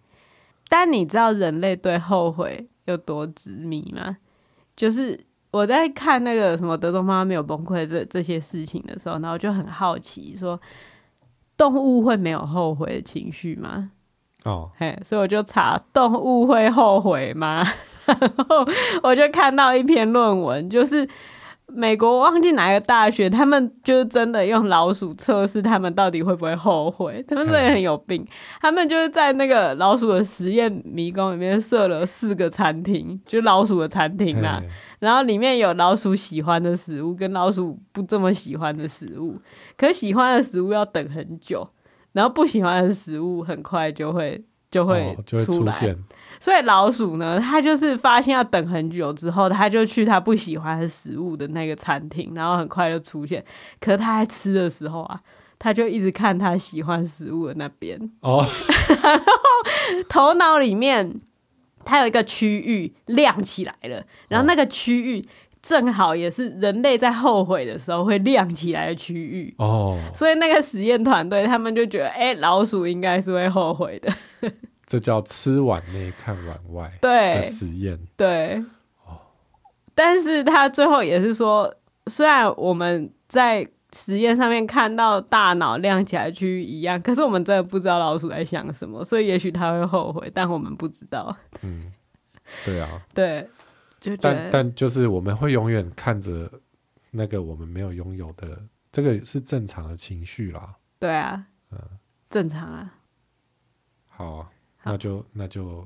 [0.67, 4.17] 但你知道人类对后悔有多执迷吗？
[4.75, 5.17] 就是
[5.57, 10.59] 我在看那个什么德州妈妈没有崩溃这这些事情的时候，然后就很好奇，说
[11.57, 13.89] 动物会没有后悔的情绪吗？
[14.43, 17.65] 哦，嘿，所以我就查动物会后悔吗？
[18.05, 18.65] 然后
[19.01, 21.09] 我就看到一篇论文，就是。
[21.73, 27.23] 美国忘记哪个大学，他们就是真的用老鼠测试他们到底会不会后悔。
[27.27, 28.25] 他们真的很有病，
[28.61, 34.63] 他们就是在那个老鼠的实验迷宫里面设了四个餐厅，就老鼠的餐厅啦。
[34.99, 39.37] 然后里面有老鼠喜欢的食物跟老鼠不这么喜欢的食物，
[39.77, 41.69] 可喜欢的食物要等很久，
[42.13, 44.43] 然后不喜欢的食物很快就会
[44.77, 45.73] 就会就会出来。
[45.73, 45.95] 哦
[46.39, 53.43] 所以老鼠呢，它就是发现要等很久之后，它就去它不喜欢的食物的那个餐厅，然后很快就出现。
[53.79, 55.19] 可是它在吃的时候啊，
[55.57, 58.45] 它就一直看它喜欢食物的那边哦，
[59.03, 59.25] 然后
[60.07, 61.19] 头脑里面
[61.83, 65.25] 它有一个区域亮起来了，然后那个区域
[65.63, 69.97] 正好也是人类在后悔的时候会亮起来的区域哦。
[70.13, 74.13] 所以那个实验团队他们就觉得，哎、欸，老鼠应该是会后悔的。
[74.87, 77.99] 这叫吃碗内看碗外的实验。
[78.15, 78.55] 对，
[79.05, 79.19] 哦，
[79.93, 81.75] 但是他最后也是说，
[82.05, 91.35] 虽然我们在实验上面看到大脑亮起来的区域一样，可是我们真的不知道老鼠在想什么，所以也许他会后悔，但我们不知道。
[91.63, 91.91] 嗯，
[92.63, 93.45] 对啊， 对，
[93.99, 96.49] 就但但就是我们会永远看着
[97.11, 98.57] 那个我们没有拥有的，
[98.89, 100.75] 这个是正常的情绪啦。
[100.97, 101.77] 对啊，嗯，
[102.29, 102.93] 正常啊。
[104.07, 104.49] 好啊。
[104.87, 105.85] 那就那就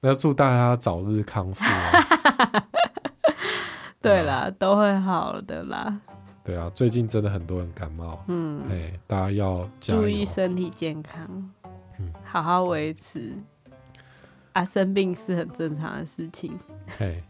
[0.00, 2.66] 那祝大家早日康复啊！
[4.02, 6.00] 对啦，嗯、都会好的啦。
[6.44, 11.24] 对啊，最近真的很多人感冒，嗯，哎，大家要注意身体健康，
[11.98, 13.36] 嗯，好好维持。
[14.52, 16.58] 啊，生病是很正常的事情。
[16.98, 17.22] 哎，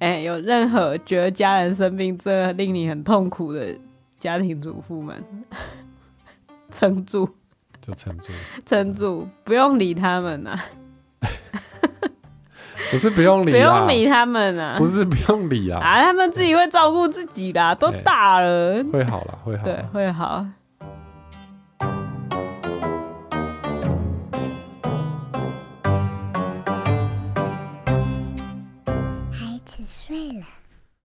[0.00, 3.74] 哎，有任何觉得家人生病这令你很痛苦的
[4.18, 5.24] 家庭主妇们，
[6.70, 7.28] 撑住。
[7.86, 8.32] 就撑住，
[8.66, 10.64] 撑住，不用理他们呐、啊。
[12.90, 14.76] 不是不用理，不用理他们啊。
[14.78, 15.80] 不是不用理啊。
[15.80, 18.84] 啊，他们自己会照顾自己啦，都大了。
[18.92, 19.64] 会好了，会好。
[19.64, 20.44] 对，会好。